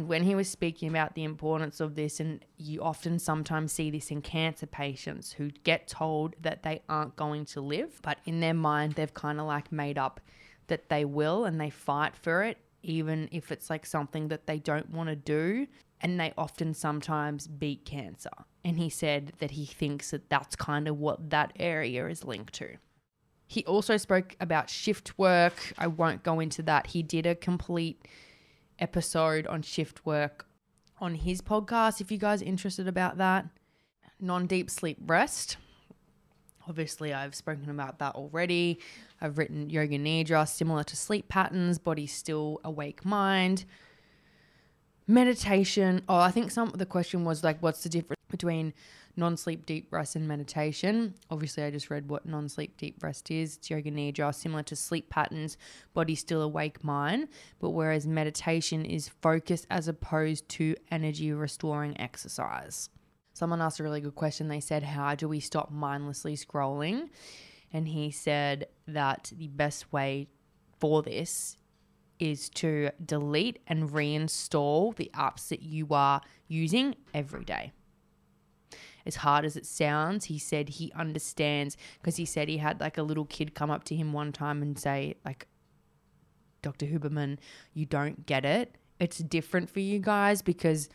When 0.07 0.23
he 0.23 0.35
was 0.35 0.47
speaking 0.47 0.89
about 0.89 1.15
the 1.15 1.23
importance 1.23 1.79
of 1.79 1.95
this, 1.95 2.19
and 2.19 2.43
you 2.57 2.81
often 2.81 3.19
sometimes 3.19 3.71
see 3.71 3.89
this 3.89 4.11
in 4.11 4.21
cancer 4.21 4.65
patients 4.65 5.31
who 5.33 5.49
get 5.63 5.87
told 5.87 6.35
that 6.41 6.63
they 6.63 6.81
aren't 6.87 7.15
going 7.15 7.45
to 7.45 7.61
live, 7.61 7.99
but 8.01 8.19
in 8.25 8.39
their 8.39 8.53
mind, 8.53 8.93
they've 8.93 9.13
kind 9.13 9.39
of 9.39 9.47
like 9.47 9.71
made 9.71 9.97
up 9.97 10.21
that 10.67 10.89
they 10.89 11.05
will 11.05 11.45
and 11.45 11.59
they 11.59 11.69
fight 11.69 12.15
for 12.15 12.43
it, 12.43 12.57
even 12.83 13.27
if 13.31 13.51
it's 13.51 13.69
like 13.69 13.85
something 13.85 14.27
that 14.29 14.47
they 14.47 14.59
don't 14.59 14.89
want 14.91 15.09
to 15.09 15.15
do. 15.15 15.67
And 16.01 16.17
they 16.17 16.33
often 16.37 16.73
sometimes 16.73 17.47
beat 17.47 17.83
cancer. 17.83 18.29
And 18.63 18.77
he 18.77 18.89
said 18.89 19.33
that 19.39 19.51
he 19.51 19.65
thinks 19.65 20.11
that 20.11 20.29
that's 20.29 20.55
kind 20.55 20.87
of 20.87 20.97
what 20.97 21.29
that 21.31 21.51
area 21.59 22.07
is 22.07 22.23
linked 22.23 22.53
to. 22.55 22.77
He 23.47 23.65
also 23.65 23.97
spoke 23.97 24.35
about 24.39 24.69
shift 24.69 25.17
work. 25.17 25.73
I 25.77 25.87
won't 25.87 26.23
go 26.23 26.39
into 26.39 26.61
that. 26.63 26.87
He 26.87 27.03
did 27.03 27.25
a 27.25 27.35
complete 27.35 28.07
episode 28.79 29.47
on 29.47 29.61
shift 29.61 30.05
work 30.05 30.45
on 30.99 31.15
his 31.15 31.41
podcast 31.41 32.01
if 32.01 32.11
you 32.11 32.17
guys 32.17 32.41
are 32.41 32.45
interested 32.45 32.87
about 32.87 33.17
that. 33.17 33.45
Non 34.19 34.47
deep 34.47 34.69
sleep 34.69 34.97
rest. 35.05 35.57
Obviously, 36.67 37.13
I've 37.13 37.33
spoken 37.33 37.69
about 37.69 37.99
that 37.99 38.15
already. 38.15 38.79
I've 39.21 39.37
written 39.37 39.69
Yoga 39.69 39.97
Nidra, 39.97 40.47
similar 40.47 40.83
to 40.83 40.95
sleep 40.95 41.27
patterns, 41.27 41.79
body 41.79 42.05
still, 42.05 42.59
awake 42.63 43.03
mind. 43.03 43.65
Meditation. 45.07 46.03
Oh, 46.07 46.17
I 46.17 46.29
think 46.31 46.51
some 46.51 46.71
the 46.75 46.85
question 46.85 47.25
was 47.25 47.43
like, 47.43 47.57
what's 47.61 47.81
the 47.81 47.89
difference 47.89 48.21
between 48.29 48.73
non 49.15 49.37
sleep 49.37 49.65
deep 49.65 49.91
rest 49.91 50.15
and 50.15 50.27
meditation? 50.27 51.15
Obviously, 51.29 51.63
I 51.63 51.71
just 51.71 51.89
read 51.89 52.09
what 52.09 52.25
non 52.25 52.49
sleep 52.49 52.77
deep 52.77 53.03
rest 53.03 53.31
is. 53.31 53.57
It's 53.57 53.69
Yoga 53.69 53.91
Nidra, 53.91 54.33
similar 54.33 54.63
to 54.63 54.75
sleep 54.75 55.09
patterns, 55.09 55.57
body 55.93 56.15
still, 56.15 56.41
awake 56.41 56.83
mind. 56.83 57.27
But 57.59 57.71
whereas 57.71 58.07
meditation 58.07 58.85
is 58.85 59.09
focus 59.09 59.65
as 59.69 59.87
opposed 59.87 60.47
to 60.49 60.75
energy 60.91 61.31
restoring 61.31 61.99
exercise. 61.99 62.89
Someone 63.33 63.61
asked 63.61 63.79
a 63.79 63.83
really 63.83 64.01
good 64.01 64.15
question. 64.15 64.47
They 64.47 64.59
said, 64.59 64.83
How 64.83 65.15
do 65.15 65.27
we 65.27 65.39
stop 65.39 65.71
mindlessly 65.71 66.35
scrolling? 66.35 67.09
And 67.71 67.87
he 67.87 68.11
said 68.11 68.67
that 68.87 69.31
the 69.35 69.47
best 69.47 69.91
way 69.93 70.27
for 70.79 71.03
this 71.03 71.57
is 72.19 72.49
to 72.49 72.89
delete 73.05 73.59
and 73.67 73.89
reinstall 73.89 74.95
the 74.95 75.09
apps 75.13 75.47
that 75.49 75.61
you 75.61 75.87
are 75.91 76.21
using 76.47 76.95
every 77.13 77.45
day. 77.45 77.71
As 79.09 79.15
hard 79.15 79.43
as 79.43 79.55
it 79.55 79.65
sounds, 79.65 80.25
he 80.25 80.37
said 80.37 80.69
he 80.69 80.91
understands 80.93 81.75
because 81.99 82.17
he 82.17 82.25
said 82.25 82.47
he 82.47 82.57
had 82.57 82.79
like 82.79 82.99
a 82.99 83.01
little 83.01 83.25
kid 83.25 83.55
come 83.55 83.71
up 83.71 83.83
to 83.85 83.95
him 83.95 84.13
one 84.13 84.31
time 84.31 84.61
and 84.61 84.77
say, 84.77 85.15
like, 85.25 85.47
Dr. 86.61 86.85
Huberman, 86.85 87.39
you 87.73 87.87
don't 87.87 88.27
get 88.27 88.45
it. 88.45 88.75
It's 88.99 89.17
different 89.17 89.67
for 89.67 89.79
you 89.79 89.97
guys 89.97 90.43
because 90.43 90.89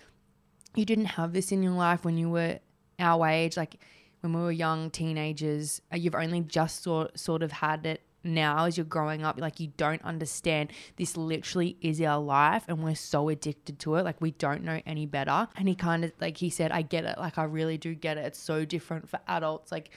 you 0.76 0.84
didn't 0.84 1.06
have 1.06 1.32
this 1.32 1.50
in 1.50 1.60
your 1.60 1.72
life 1.72 2.04
when 2.04 2.16
you 2.16 2.30
were 2.30 2.60
our 3.00 3.26
age, 3.26 3.56
like 3.56 3.80
when 4.20 4.32
we 4.32 4.40
were 4.40 4.52
young 4.52 4.90
teenagers. 4.90 5.82
Uh, 5.92 5.96
you've 5.96 6.14
only 6.14 6.42
just 6.42 6.84
sort 6.84 7.18
sort 7.18 7.42
of 7.42 7.50
had 7.50 7.84
it 7.84 8.00
now 8.24 8.64
as 8.64 8.76
you're 8.76 8.84
growing 8.84 9.22
up 9.22 9.38
like 9.38 9.60
you 9.60 9.70
don't 9.76 10.02
understand 10.02 10.72
this 10.96 11.16
literally 11.16 11.76
is 11.80 12.00
our 12.00 12.20
life 12.20 12.64
and 12.68 12.82
we're 12.82 12.94
so 12.94 13.28
addicted 13.28 13.78
to 13.80 13.96
it. 13.96 14.04
Like 14.04 14.20
we 14.20 14.32
don't 14.32 14.64
know 14.64 14.80
any 14.86 15.06
better. 15.06 15.48
And 15.56 15.68
he 15.68 15.74
kind 15.74 16.04
of 16.04 16.12
like 16.20 16.36
he 16.36 16.50
said 16.50 16.72
i 16.72 16.82
get 16.82 17.04
it. 17.04 17.18
Like 17.18 17.38
i 17.38 17.44
really 17.44 17.78
do 17.78 17.94
get 17.94 18.18
it. 18.18 18.26
It's 18.26 18.38
so 18.38 18.64
different 18.64 19.08
for 19.08 19.20
adults. 19.28 19.70
Like 19.70 19.90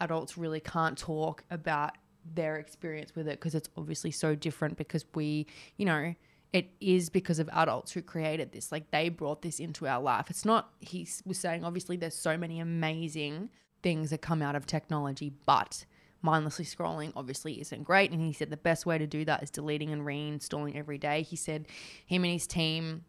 adults 0.00 0.38
really 0.38 0.60
can't 0.60 0.96
talk 0.96 1.44
about 1.50 1.92
their 2.34 2.56
experience 2.56 3.16
with 3.16 3.26
it 3.26 3.40
because 3.40 3.54
it's 3.54 3.68
obviously 3.76 4.12
so 4.12 4.34
different 4.34 4.76
because 4.76 5.04
we 5.14 5.46
you 5.76 5.84
know 5.84 6.14
it 6.52 6.70
is 6.80 7.08
because 7.08 7.38
of 7.38 7.48
adults 7.52 7.92
who 7.92 8.02
created 8.02 8.52
this. 8.52 8.70
Like 8.70 8.90
they 8.90 9.08
brought 9.08 9.42
this 9.42 9.58
into 9.58 9.86
our 9.86 10.00
life. 10.02 10.26
It's 10.28 10.44
not, 10.44 10.70
he 10.80 11.08
was 11.24 11.38
saying, 11.38 11.64
obviously, 11.64 11.96
there's 11.96 12.14
so 12.14 12.36
many 12.36 12.60
amazing 12.60 13.48
things 13.82 14.10
that 14.10 14.20
come 14.20 14.42
out 14.42 14.54
of 14.54 14.66
technology, 14.66 15.32
but 15.46 15.84
mindlessly 16.22 16.64
scrolling 16.64 17.12
obviously 17.16 17.60
isn't 17.60 17.84
great. 17.84 18.10
And 18.10 18.20
he 18.20 18.32
said 18.32 18.50
the 18.50 18.56
best 18.56 18.86
way 18.86 18.98
to 18.98 19.06
do 19.06 19.24
that 19.24 19.42
is 19.42 19.50
deleting 19.50 19.90
and 19.90 20.02
reinstalling 20.02 20.76
every 20.76 20.98
day. 20.98 21.22
He 21.22 21.36
said 21.36 21.66
him 22.06 22.24
and 22.24 22.32
his 22.32 22.46
team. 22.46 23.04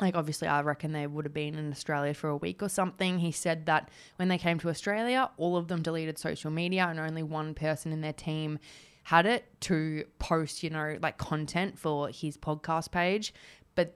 Like, 0.00 0.16
obviously, 0.16 0.48
I 0.48 0.62
reckon 0.62 0.92
they 0.92 1.06
would 1.06 1.26
have 1.26 1.34
been 1.34 1.56
in 1.56 1.70
Australia 1.70 2.14
for 2.14 2.30
a 2.30 2.36
week 2.36 2.62
or 2.62 2.68
something. 2.70 3.18
He 3.18 3.30
said 3.30 3.66
that 3.66 3.90
when 4.16 4.28
they 4.28 4.38
came 4.38 4.58
to 4.60 4.70
Australia, 4.70 5.30
all 5.36 5.56
of 5.56 5.68
them 5.68 5.82
deleted 5.82 6.18
social 6.18 6.50
media, 6.50 6.86
and 6.88 6.98
only 6.98 7.22
one 7.22 7.52
person 7.52 7.92
in 7.92 8.00
their 8.00 8.14
team 8.14 8.58
had 9.04 9.26
it 9.26 9.44
to 9.60 10.04
post, 10.18 10.62
you 10.62 10.70
know, 10.70 10.96
like 11.02 11.18
content 11.18 11.78
for 11.78 12.08
his 12.08 12.36
podcast 12.38 12.90
page, 12.90 13.34
but 13.74 13.94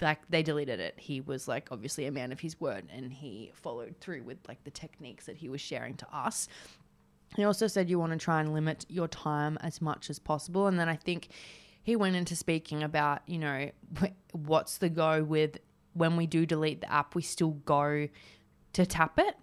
like 0.00 0.18
they 0.30 0.42
deleted 0.42 0.80
it. 0.80 0.94
He 0.98 1.20
was 1.20 1.46
like 1.46 1.68
obviously 1.70 2.06
a 2.06 2.10
man 2.10 2.32
of 2.32 2.40
his 2.40 2.60
word 2.60 2.86
and 2.90 3.12
he 3.12 3.52
followed 3.54 3.96
through 4.00 4.22
with 4.22 4.38
like 4.48 4.62
the 4.64 4.70
techniques 4.70 5.26
that 5.26 5.36
he 5.36 5.48
was 5.48 5.60
sharing 5.60 5.94
to 5.96 6.06
us. 6.12 6.48
He 7.36 7.44
also 7.44 7.66
said 7.66 7.88
you 7.88 7.98
want 7.98 8.12
to 8.12 8.18
try 8.18 8.40
and 8.40 8.52
limit 8.52 8.84
your 8.88 9.08
time 9.08 9.56
as 9.60 9.80
much 9.80 10.10
as 10.10 10.18
possible. 10.18 10.66
And 10.66 10.78
then 10.78 10.88
I 10.88 10.96
think 10.96 11.28
he 11.82 11.96
went 11.96 12.16
into 12.16 12.34
speaking 12.34 12.82
about, 12.82 13.22
you 13.26 13.38
know, 13.38 13.70
what's 14.32 14.78
the 14.78 14.88
go 14.88 15.22
with 15.22 15.58
when 15.92 16.16
we 16.16 16.26
do 16.26 16.46
delete 16.46 16.80
the 16.80 16.92
app, 16.92 17.14
we 17.14 17.22
still 17.22 17.52
go 17.64 18.08
to 18.72 18.86
tap 18.86 19.18
it 19.18 19.36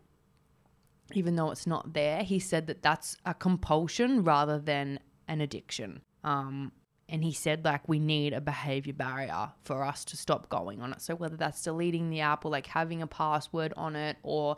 even 1.13 1.35
though 1.35 1.51
it's 1.51 1.67
not 1.67 1.93
there, 1.93 2.23
he 2.23 2.39
said 2.39 2.67
that 2.67 2.81
that's 2.81 3.15
a 3.25 3.33
compulsion 3.33 4.23
rather 4.23 4.59
than 4.59 4.99
an 5.27 5.41
addiction. 5.41 6.01
Um, 6.23 6.71
and 7.09 7.23
he 7.23 7.31
said 7.31 7.63
like 7.63 7.87
we 7.87 7.99
need 7.99 8.33
a 8.33 8.41
behavior 8.41 8.93
barrier 8.93 9.51
for 9.63 9.83
us 9.83 10.03
to 10.05 10.17
stop 10.17 10.49
going 10.49 10.81
on 10.81 10.91
it. 10.91 11.01
So 11.01 11.15
whether 11.15 11.37
that's 11.37 11.61
deleting 11.63 12.09
the 12.09 12.21
app 12.21 12.43
or 12.43 12.51
like 12.51 12.67
having 12.67 13.01
a 13.01 13.07
password 13.07 13.73
on 13.77 13.95
it 13.95 14.17
or 14.23 14.57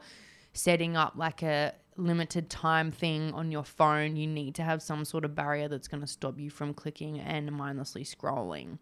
setting 0.54 0.98
up 0.98 1.14
like 1.16 1.44
a 1.44 1.74
limited 2.00 2.50
time 2.50 2.92
thing 2.92 3.34
on 3.34 3.52
your 3.52 3.64
phone, 3.64 4.16
you 4.16 4.28
need 4.28 4.56
to 4.56 4.64
have 4.64 4.82
some 4.82 5.06
sort 5.06 5.26
of 5.26 5.36
barrier 5.36 5.68
that's 5.68 5.88
going 5.88 6.02
to 6.02 6.08
stop 6.08 6.40
you 6.40 6.50
from 6.50 6.74
clicking 6.74 7.20
and 7.20 7.52
mindlessly 7.52 8.04
scrolling. 8.04 8.80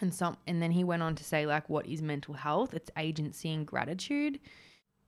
And 0.00 0.14
some 0.14 0.36
and 0.46 0.62
then 0.62 0.70
he 0.70 0.84
went 0.84 1.02
on 1.02 1.14
to 1.16 1.24
say 1.24 1.46
like 1.46 1.68
what 1.68 1.86
is 1.86 2.02
mental 2.02 2.34
health? 2.34 2.74
It's 2.74 2.90
agency 2.96 3.52
and 3.52 3.66
gratitude. 3.66 4.38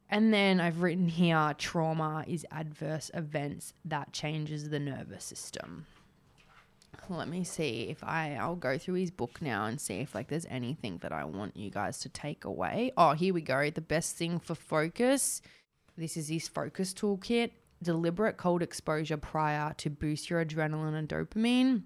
And 0.09 0.35
then 0.35 0.61
I've 0.61 0.83
written 0.83 1.09
here 1.09 1.55
trauma 1.57 2.25
is 2.27 2.45
adverse 2.51 3.11
events 3.15 3.73
that 3.85 4.13
changes 4.13 4.71
the 4.71 4.81
nervous 4.81 5.25
system. 5.25 5.87
Let 7.09 7.29
me 7.29 7.45
see 7.45 7.89
if 7.89 8.03
I 8.05 8.37
I'll 8.41 8.57
go 8.57 8.79
through 8.79 8.95
his 8.95 9.11
book 9.11 9.41
now 9.41 9.67
and 9.67 9.81
see 9.81 10.01
if 10.01 10.15
like 10.15 10.29
there's 10.29 10.47
anything 10.51 10.99
that 10.99 11.13
I 11.13 11.25
want 11.25 11.57
you 11.57 11.71
guys 11.71 11.99
to 12.01 12.09
take 12.09 12.45
away. 12.45 12.93
Oh, 12.97 13.13
here 13.13 13.33
we 13.33 13.43
go. 13.43 13.71
The 13.71 13.81
best 13.81 14.17
thing 14.17 14.39
for 14.41 14.55
focus. 14.55 15.41
This 16.01 16.17
is 16.17 16.29
his 16.29 16.49
focus 16.49 16.95
toolkit. 16.95 17.51
Deliberate 17.83 18.39
cold 18.39 18.63
exposure 18.63 19.19
prior 19.19 19.75
to 19.75 19.91
boost 19.91 20.31
your 20.31 20.43
adrenaline 20.43 20.95
and 20.95 21.07
dopamine. 21.07 21.83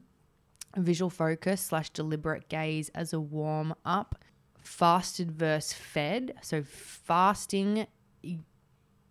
Visual 0.77 1.11
focus 1.11 1.61
slash 1.61 1.91
deliberate 1.91 2.49
gaze 2.49 2.91
as 2.91 3.13
a 3.13 3.19
warm 3.19 3.75
up 3.85 4.25
fasted 4.57 5.33
versus 5.33 5.73
fed. 5.73 6.35
So 6.43 6.63
fasting 6.63 7.89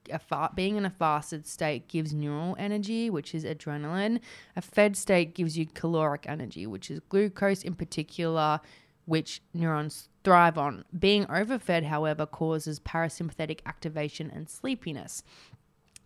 a 0.09 0.19
fa- 0.19 0.51
being 0.55 0.77
in 0.77 0.85
a 0.85 0.89
fasted 0.89 1.47
state 1.47 1.89
gives 1.89 2.13
neural 2.13 2.55
energy, 2.57 3.09
which 3.09 3.35
is 3.35 3.43
adrenaline. 3.43 4.21
A 4.55 4.61
fed 4.61 4.95
state 4.95 5.35
gives 5.35 5.57
you 5.57 5.65
caloric 5.65 6.25
energy, 6.29 6.65
which 6.65 6.89
is 6.89 7.01
glucose 7.09 7.63
in 7.63 7.73
particular, 7.75 8.61
which 9.05 9.41
neurons 9.53 10.09
thrive 10.23 10.57
on. 10.57 10.85
Being 10.97 11.25
overfed, 11.25 11.83
however, 11.83 12.25
causes 12.25 12.79
parasympathetic 12.79 13.59
activation 13.65 14.31
and 14.31 14.49
sleepiness. 14.49 15.23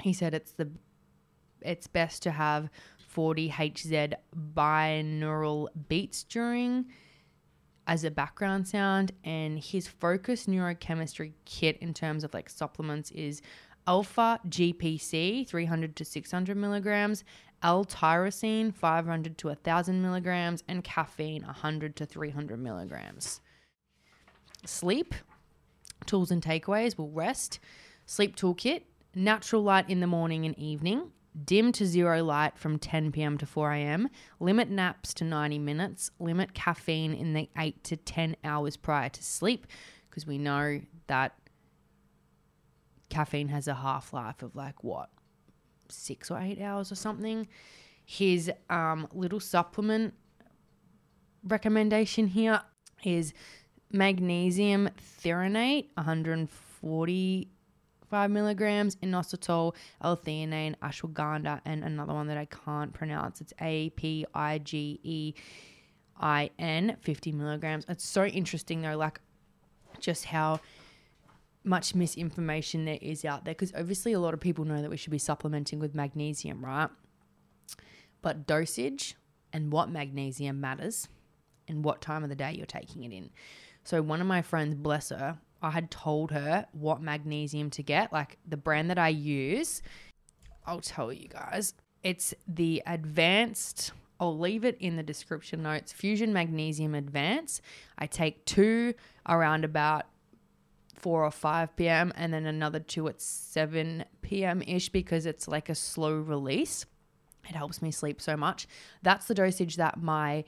He 0.02 0.14
said 0.14 0.34
it's 0.34 0.52
the 0.52 0.70
it's 1.62 1.88
best 1.88 2.22
to 2.24 2.32
have 2.32 2.70
40 3.00 3.50
Hz 3.50 4.14
binaural 4.54 5.68
beats 5.90 6.24
during 6.24 6.86
as 7.88 8.04
a 8.04 8.12
background 8.12 8.68
sound 8.68 9.12
and 9.24 9.60
his 9.60 9.88
focus 9.88 10.46
neurochemistry 10.46 11.32
kit 11.46 11.78
in 11.80 11.94
terms 11.94 12.24
of 12.24 12.34
like 12.34 12.50
supplements 12.50 13.10
is 13.12 13.42
alpha 13.88 14.40
gpc 14.50 15.48
300 15.48 15.96
to 15.96 16.04
600 16.04 16.58
milligrams 16.58 17.24
l-tyrosine 17.64 18.74
500 18.74 19.38
to 19.38 19.48
1000 19.48 20.02
milligrams 20.02 20.64
and 20.68 20.84
caffeine 20.84 21.44
100 21.44 21.96
to 21.96 22.06
300 22.06 22.60
milligrams. 22.60 23.42
Sleep. 24.66 25.16
Tools 26.06 26.32
and 26.32 26.42
takeaways 26.42 26.98
will 26.98 27.12
rest. 27.12 27.60
Sleep 28.06 28.36
toolkit. 28.36 28.84
Natural 29.16 29.64
light 29.64 29.90
in 29.90 30.00
the 30.00 30.08
morning 30.08 30.46
and 30.46 30.58
evening. 30.58 31.12
Dim 31.46 31.72
to 31.74 31.86
zero 31.86 32.24
light 32.24 32.58
from 32.58 32.80
10 32.80 33.12
p.m. 33.12 33.38
to 33.38 33.46
4 33.46 33.72
a.m., 33.74 34.10
limit 34.40 34.72
naps 34.72 35.14
to 35.14 35.24
90 35.24 35.60
minutes, 35.60 36.10
limit 36.20 36.56
caffeine 36.56 37.14
in 37.14 37.34
the 37.34 37.48
8 37.56 37.84
to 37.84 37.96
10 37.96 38.38
hours 38.44 38.76
prior 38.76 39.10
to 39.10 39.24
sleep, 39.24 39.68
because 40.10 40.26
we 40.26 40.40
know 40.40 40.82
that 41.06 41.38
caffeine 43.10 43.50
has 43.50 43.68
a 43.68 43.76
half 43.76 44.14
life 44.14 44.42
of 44.42 44.56
like 44.56 44.84
what, 44.84 45.10
six 45.92 46.32
or 46.32 46.40
eight 46.40 46.62
hours 46.62 46.92
or 46.92 46.96
something. 46.96 47.48
His 48.06 48.52
um, 48.70 49.08
little 49.14 49.40
supplement 49.40 50.14
recommendation 51.44 52.28
here 52.28 52.62
is 53.04 53.34
magnesium 53.92 54.90
threonate, 55.22 55.88
140 55.96 57.50
5 58.10 58.32
milligrams, 58.32 58.96
inositol, 58.98 59.76
L-theanine, 60.02 60.76
ashwagandha, 60.78 61.62
and 61.66 61.84
another 61.84 62.14
one 62.14 62.28
that 62.28 62.38
I 62.38 62.46
can't 62.46 62.94
pronounce. 62.94 63.42
It's 63.42 63.54
A 63.60 63.90
P 63.92 64.26
I 64.34 64.60
G 64.60 65.00
E 65.04 65.34
I 66.20 66.50
N, 66.58 66.98
50 67.02 67.32
milligrams. 67.34 67.86
It's 67.90 68.08
so 68.08 68.26
interesting 68.26 68.82
though, 68.82 68.98
like 68.98 69.20
just 70.00 70.26
how 70.26 70.60
much 71.68 71.94
misinformation 71.94 72.86
there 72.86 73.00
is 73.02 73.24
out 73.26 73.46
there 73.46 73.54
because 73.54 73.74
obviously 73.78 74.14
a 74.14 74.20
lot 74.20 74.34
of 74.34 74.40
people 74.40 74.66
know 74.66 74.82
that 74.82 74.90
we 74.90 74.98
should 74.98 75.12
be 75.12 75.18
supplementing 75.18 75.80
with 75.80 75.94
magnesium, 75.94 76.64
right? 76.64 76.90
but 78.22 78.48
dosage 78.48 79.16
and 79.54 79.72
what 79.72 79.90
magnesium 79.90 80.60
matters 80.60 81.08
and 81.68 81.84
what 81.84 82.02
time 82.02 82.24
of 82.24 82.30
the 82.30 82.36
day 82.36 82.54
you're 82.54 82.66
taking 82.66 83.04
it 83.04 83.12
in. 83.12 83.30
So, 83.84 84.02
one 84.02 84.20
of 84.22 84.28
my 84.28 84.42
friends, 84.42 84.76
bless 84.76 85.10
her, 85.10 85.38
I 85.62 85.72
had 85.72 85.90
told 85.90 86.32
her 86.32 86.66
what 86.74 87.02
magnesium 87.02 87.70
to 87.72 87.84
get, 87.84 88.12
like 88.12 88.38
the 88.46 88.58
brand 88.58 88.90
that 88.90 88.98
I 88.98 89.10
use. 89.10 89.82
I'll 90.66 90.82
tell 90.82 91.14
you 91.14 91.30
guys. 91.30 91.74
It's 92.04 92.34
the 92.48 92.84
advanced, 92.86 93.92
I'll 94.20 94.38
leave 94.38 94.66
it 94.66 94.78
in 94.80 94.98
the 94.98 95.04
description 95.04 95.64
notes 95.64 95.94
Fusion 95.94 96.34
Magnesium 96.34 96.96
Advance. 96.96 97.62
I 97.98 98.08
take 98.08 98.46
two 98.46 98.94
around 99.28 99.64
about 99.64 100.06
4 100.98 101.26
or 101.26 101.32
5 101.32 101.76
p.m. 101.76 102.12
and 102.16 102.34
then 102.34 102.46
another 102.46 102.80
two 102.80 103.08
at 103.08 103.22
7 103.22 104.04
p.m. 104.22 104.62
ish 104.66 104.90
because 104.90 105.26
it's 105.26 105.48
like 105.48 105.70
a 105.70 105.76
slow 105.76 106.16
release. 106.16 106.86
It 107.48 107.56
helps 107.56 107.82
me 107.82 107.92
sleep 107.92 108.22
so 108.22 108.36
much. 108.36 108.68
That's 109.04 109.28
the 109.28 109.36
dosage 109.36 109.78
that 109.78 110.02
my 110.02 110.44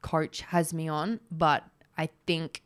coach 0.00 0.40
has 0.40 0.72
me 0.72 0.88
on, 0.88 1.20
but 1.30 1.64
I 1.98 2.08
think 2.26 2.62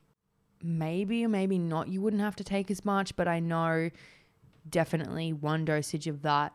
maybe 0.63 1.25
or 1.25 1.29
maybe 1.29 1.59
not 1.59 1.89
you 1.89 2.01
wouldn't 2.01 2.23
have 2.23 2.37
to 2.37 2.45
take 2.45 2.71
as 2.71 2.85
much, 2.85 3.17
but 3.17 3.29
I 3.29 3.41
know 3.41 3.91
definitely 4.69 5.33
one 5.33 5.65
dosage 5.65 6.07
of 6.07 6.23
that 6.23 6.53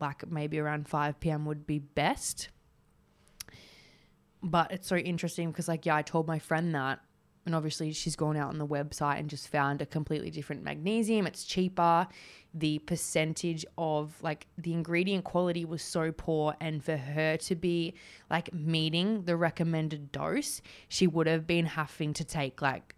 like 0.00 0.28
maybe 0.30 0.58
around 0.58 0.88
5 0.88 1.20
p.m. 1.20 1.46
would 1.46 1.66
be 1.66 1.78
best. 1.78 2.48
But 4.42 4.72
it's 4.72 4.88
so 4.88 4.96
interesting 4.96 5.50
because 5.50 5.68
like 5.68 5.86
yeah, 5.86 5.96
I 5.96 6.02
told 6.02 6.26
my 6.26 6.40
friend 6.40 6.74
that 6.74 7.00
and 7.44 7.54
obviously 7.54 7.92
she's 7.92 8.16
gone 8.16 8.36
out 8.36 8.50
on 8.50 8.58
the 8.58 8.66
website 8.66 9.18
and 9.18 9.28
just 9.28 9.48
found 9.48 9.82
a 9.82 9.86
completely 9.86 10.30
different 10.30 10.62
magnesium. 10.62 11.26
It's 11.26 11.44
cheaper. 11.44 12.06
The 12.54 12.78
percentage 12.80 13.64
of 13.76 14.14
like 14.22 14.46
the 14.58 14.72
ingredient 14.72 15.24
quality 15.24 15.64
was 15.64 15.82
so 15.82 16.12
poor, 16.12 16.54
and 16.60 16.84
for 16.84 16.96
her 16.96 17.36
to 17.38 17.54
be 17.54 17.94
like 18.30 18.52
meeting 18.52 19.24
the 19.24 19.36
recommended 19.36 20.12
dose, 20.12 20.60
she 20.88 21.06
would 21.06 21.26
have 21.26 21.46
been 21.46 21.66
having 21.66 22.12
to 22.14 22.24
take 22.24 22.62
like 22.62 22.94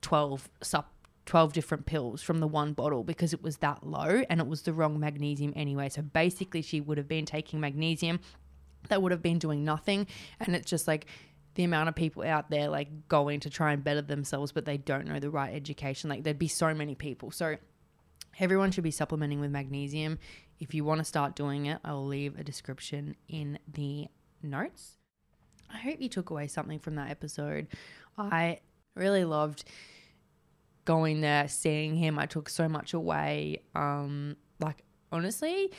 12 0.00 0.48
sup 0.62 0.88
12 1.24 1.52
different 1.52 1.86
pills 1.86 2.20
from 2.20 2.40
the 2.40 2.48
one 2.48 2.72
bottle 2.72 3.04
because 3.04 3.32
it 3.32 3.42
was 3.42 3.58
that 3.58 3.86
low 3.86 4.24
and 4.28 4.40
it 4.40 4.46
was 4.46 4.62
the 4.62 4.72
wrong 4.72 4.98
magnesium 4.98 5.52
anyway. 5.54 5.88
So 5.88 6.02
basically, 6.02 6.62
she 6.62 6.80
would 6.80 6.98
have 6.98 7.06
been 7.06 7.26
taking 7.26 7.60
magnesium 7.60 8.18
that 8.88 9.02
would 9.02 9.12
have 9.12 9.22
been 9.22 9.38
doing 9.38 9.64
nothing. 9.64 10.06
And 10.40 10.54
it's 10.54 10.68
just 10.68 10.88
like 10.88 11.06
the 11.54 11.64
amount 11.64 11.88
of 11.88 11.94
people 11.94 12.22
out 12.22 12.50
there 12.50 12.68
like 12.68 13.08
going 13.08 13.40
to 13.40 13.50
try 13.50 13.72
and 13.72 13.84
better 13.84 14.02
themselves, 14.02 14.52
but 14.52 14.64
they 14.64 14.78
don't 14.78 15.06
know 15.06 15.18
the 15.18 15.30
right 15.30 15.54
education. 15.54 16.08
Like 16.08 16.24
there'd 16.24 16.38
be 16.38 16.48
so 16.48 16.72
many 16.72 16.94
people. 16.94 17.30
So 17.30 17.56
everyone 18.38 18.70
should 18.70 18.84
be 18.84 18.90
supplementing 18.90 19.40
with 19.40 19.50
magnesium. 19.50 20.18
If 20.60 20.74
you 20.74 20.84
want 20.84 21.00
to 21.00 21.04
start 21.04 21.36
doing 21.36 21.66
it, 21.66 21.78
I'll 21.84 22.06
leave 22.06 22.38
a 22.38 22.44
description 22.44 23.16
in 23.28 23.58
the 23.72 24.06
notes. 24.42 24.98
I 25.72 25.78
hope 25.78 26.00
you 26.00 26.08
took 26.08 26.30
away 26.30 26.46
something 26.46 26.78
from 26.78 26.96
that 26.96 27.10
episode. 27.10 27.68
I 28.16 28.60
really 28.94 29.24
loved 29.24 29.64
going 30.84 31.20
there, 31.20 31.48
seeing 31.48 31.96
him. 31.96 32.18
I 32.18 32.26
took 32.26 32.48
so 32.48 32.68
much 32.68 32.94
away. 32.94 33.62
Um, 33.74 34.36
like 34.60 34.82
honestly, 35.10 35.72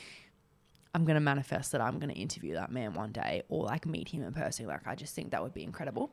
I'm 0.94 1.06
going 1.06 1.16
to 1.16 1.22
manifest 1.22 1.72
that 1.72 1.82
I'm 1.82 2.00
going 2.00 2.14
to 2.14 2.20
interview 2.20 2.54
that 2.54 2.72
man 2.72 2.94
one 2.94 3.12
day 3.12 3.44
or 3.50 3.66
like 3.66 3.86
meet 3.86 4.10
him 4.10 4.24
in 4.24 4.34
person. 4.34 4.68
Like, 4.68 4.86
I 4.88 4.96
just 4.96 5.16
think 5.16 5.32
that 5.32 5.42
would 5.42 5.54
be 5.54 5.64
incredible. 5.64 6.12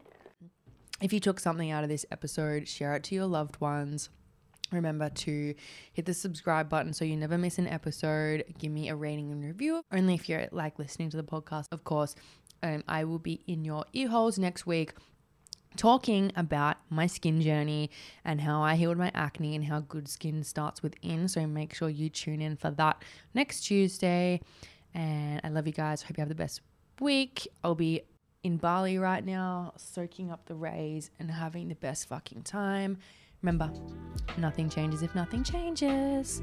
If 1.01 1.13
you 1.13 1.21
took 1.21 1.41
something 1.41 1.71
out 1.71 1.83
of 1.83 1.91
this 1.91 2.07
episode, 2.11 2.69
share 2.69 2.95
it 2.95 3.05
to 3.05 3.15
your 3.15 3.27
loved 3.27 3.61
ones. 3.61 4.11
Remember 4.73 5.09
to 5.11 5.55
hit 5.93 6.07
the 6.07 6.15
subscribe 6.15 6.69
button 6.69 6.93
so 6.93 7.05
you 7.05 7.17
never 7.17 7.37
miss 7.37 7.59
an 7.59 7.67
episode. 7.67 8.45
Give 8.59 8.71
me 8.71 8.89
a 8.89 8.95
rating 8.95 9.33
and 9.33 9.43
review. 9.43 9.83
Only 9.93 10.15
if 10.15 10.29
you're 10.29 10.47
like 10.53 10.79
listening 10.79 11.11
to 11.11 11.17
the 11.17 11.25
podcast, 11.25 11.67
of 11.73 11.85
course. 11.85 12.15
Um, 12.63 12.85
I 12.87 13.05
will 13.05 13.19
be 13.19 13.41
in 13.47 13.65
your 13.65 13.85
ear 13.95 14.09
holes 14.09 14.39
next 14.39 14.67
week 14.67 14.93
talking 15.77 16.33
about 16.37 16.77
my 16.91 17.07
skin 17.07 17.41
journey 17.41 17.91
and 18.25 18.41
how 18.41 18.63
I 18.63 18.77
healed 18.77 18.99
my 18.99 19.11
acne 19.15 19.55
and 19.55 19.65
how 19.65 19.81
good 19.81 20.09
skin 20.09 20.43
starts 20.43 20.83
within. 20.83 21.29
So 21.29 21.47
make 21.47 21.75
sure 21.75 21.89
you 21.89 22.09
tune 22.09 22.41
in 22.41 22.57
for 22.57 22.71
that 22.73 23.03
next 23.35 23.63
Tuesday. 23.63 24.41
And 24.95 25.41
I 25.45 25.49
love 25.49 25.67
you 25.67 25.73
guys. 25.73 26.03
Hope 26.03 26.17
you 26.17 26.23
have 26.23 26.29
the 26.29 26.35
best 26.35 26.61
week. 27.01 27.49
I'll 27.63 27.75
be 27.75 28.03
in 28.43 28.57
Bali 28.57 28.99
right 28.99 29.25
now, 29.25 29.73
soaking 29.77 30.31
up 30.31 30.47
the 30.47 30.55
rays 30.55 31.11
and 31.19 31.31
having 31.31 31.69
the 31.69 31.75
best 31.75 32.09
fucking 32.09 32.43
time. 32.43 32.99
Remember, 33.43 33.71
nothing 34.37 34.69
changes 34.69 35.03
if 35.03 35.15
nothing 35.15 35.43
changes. 35.43 36.43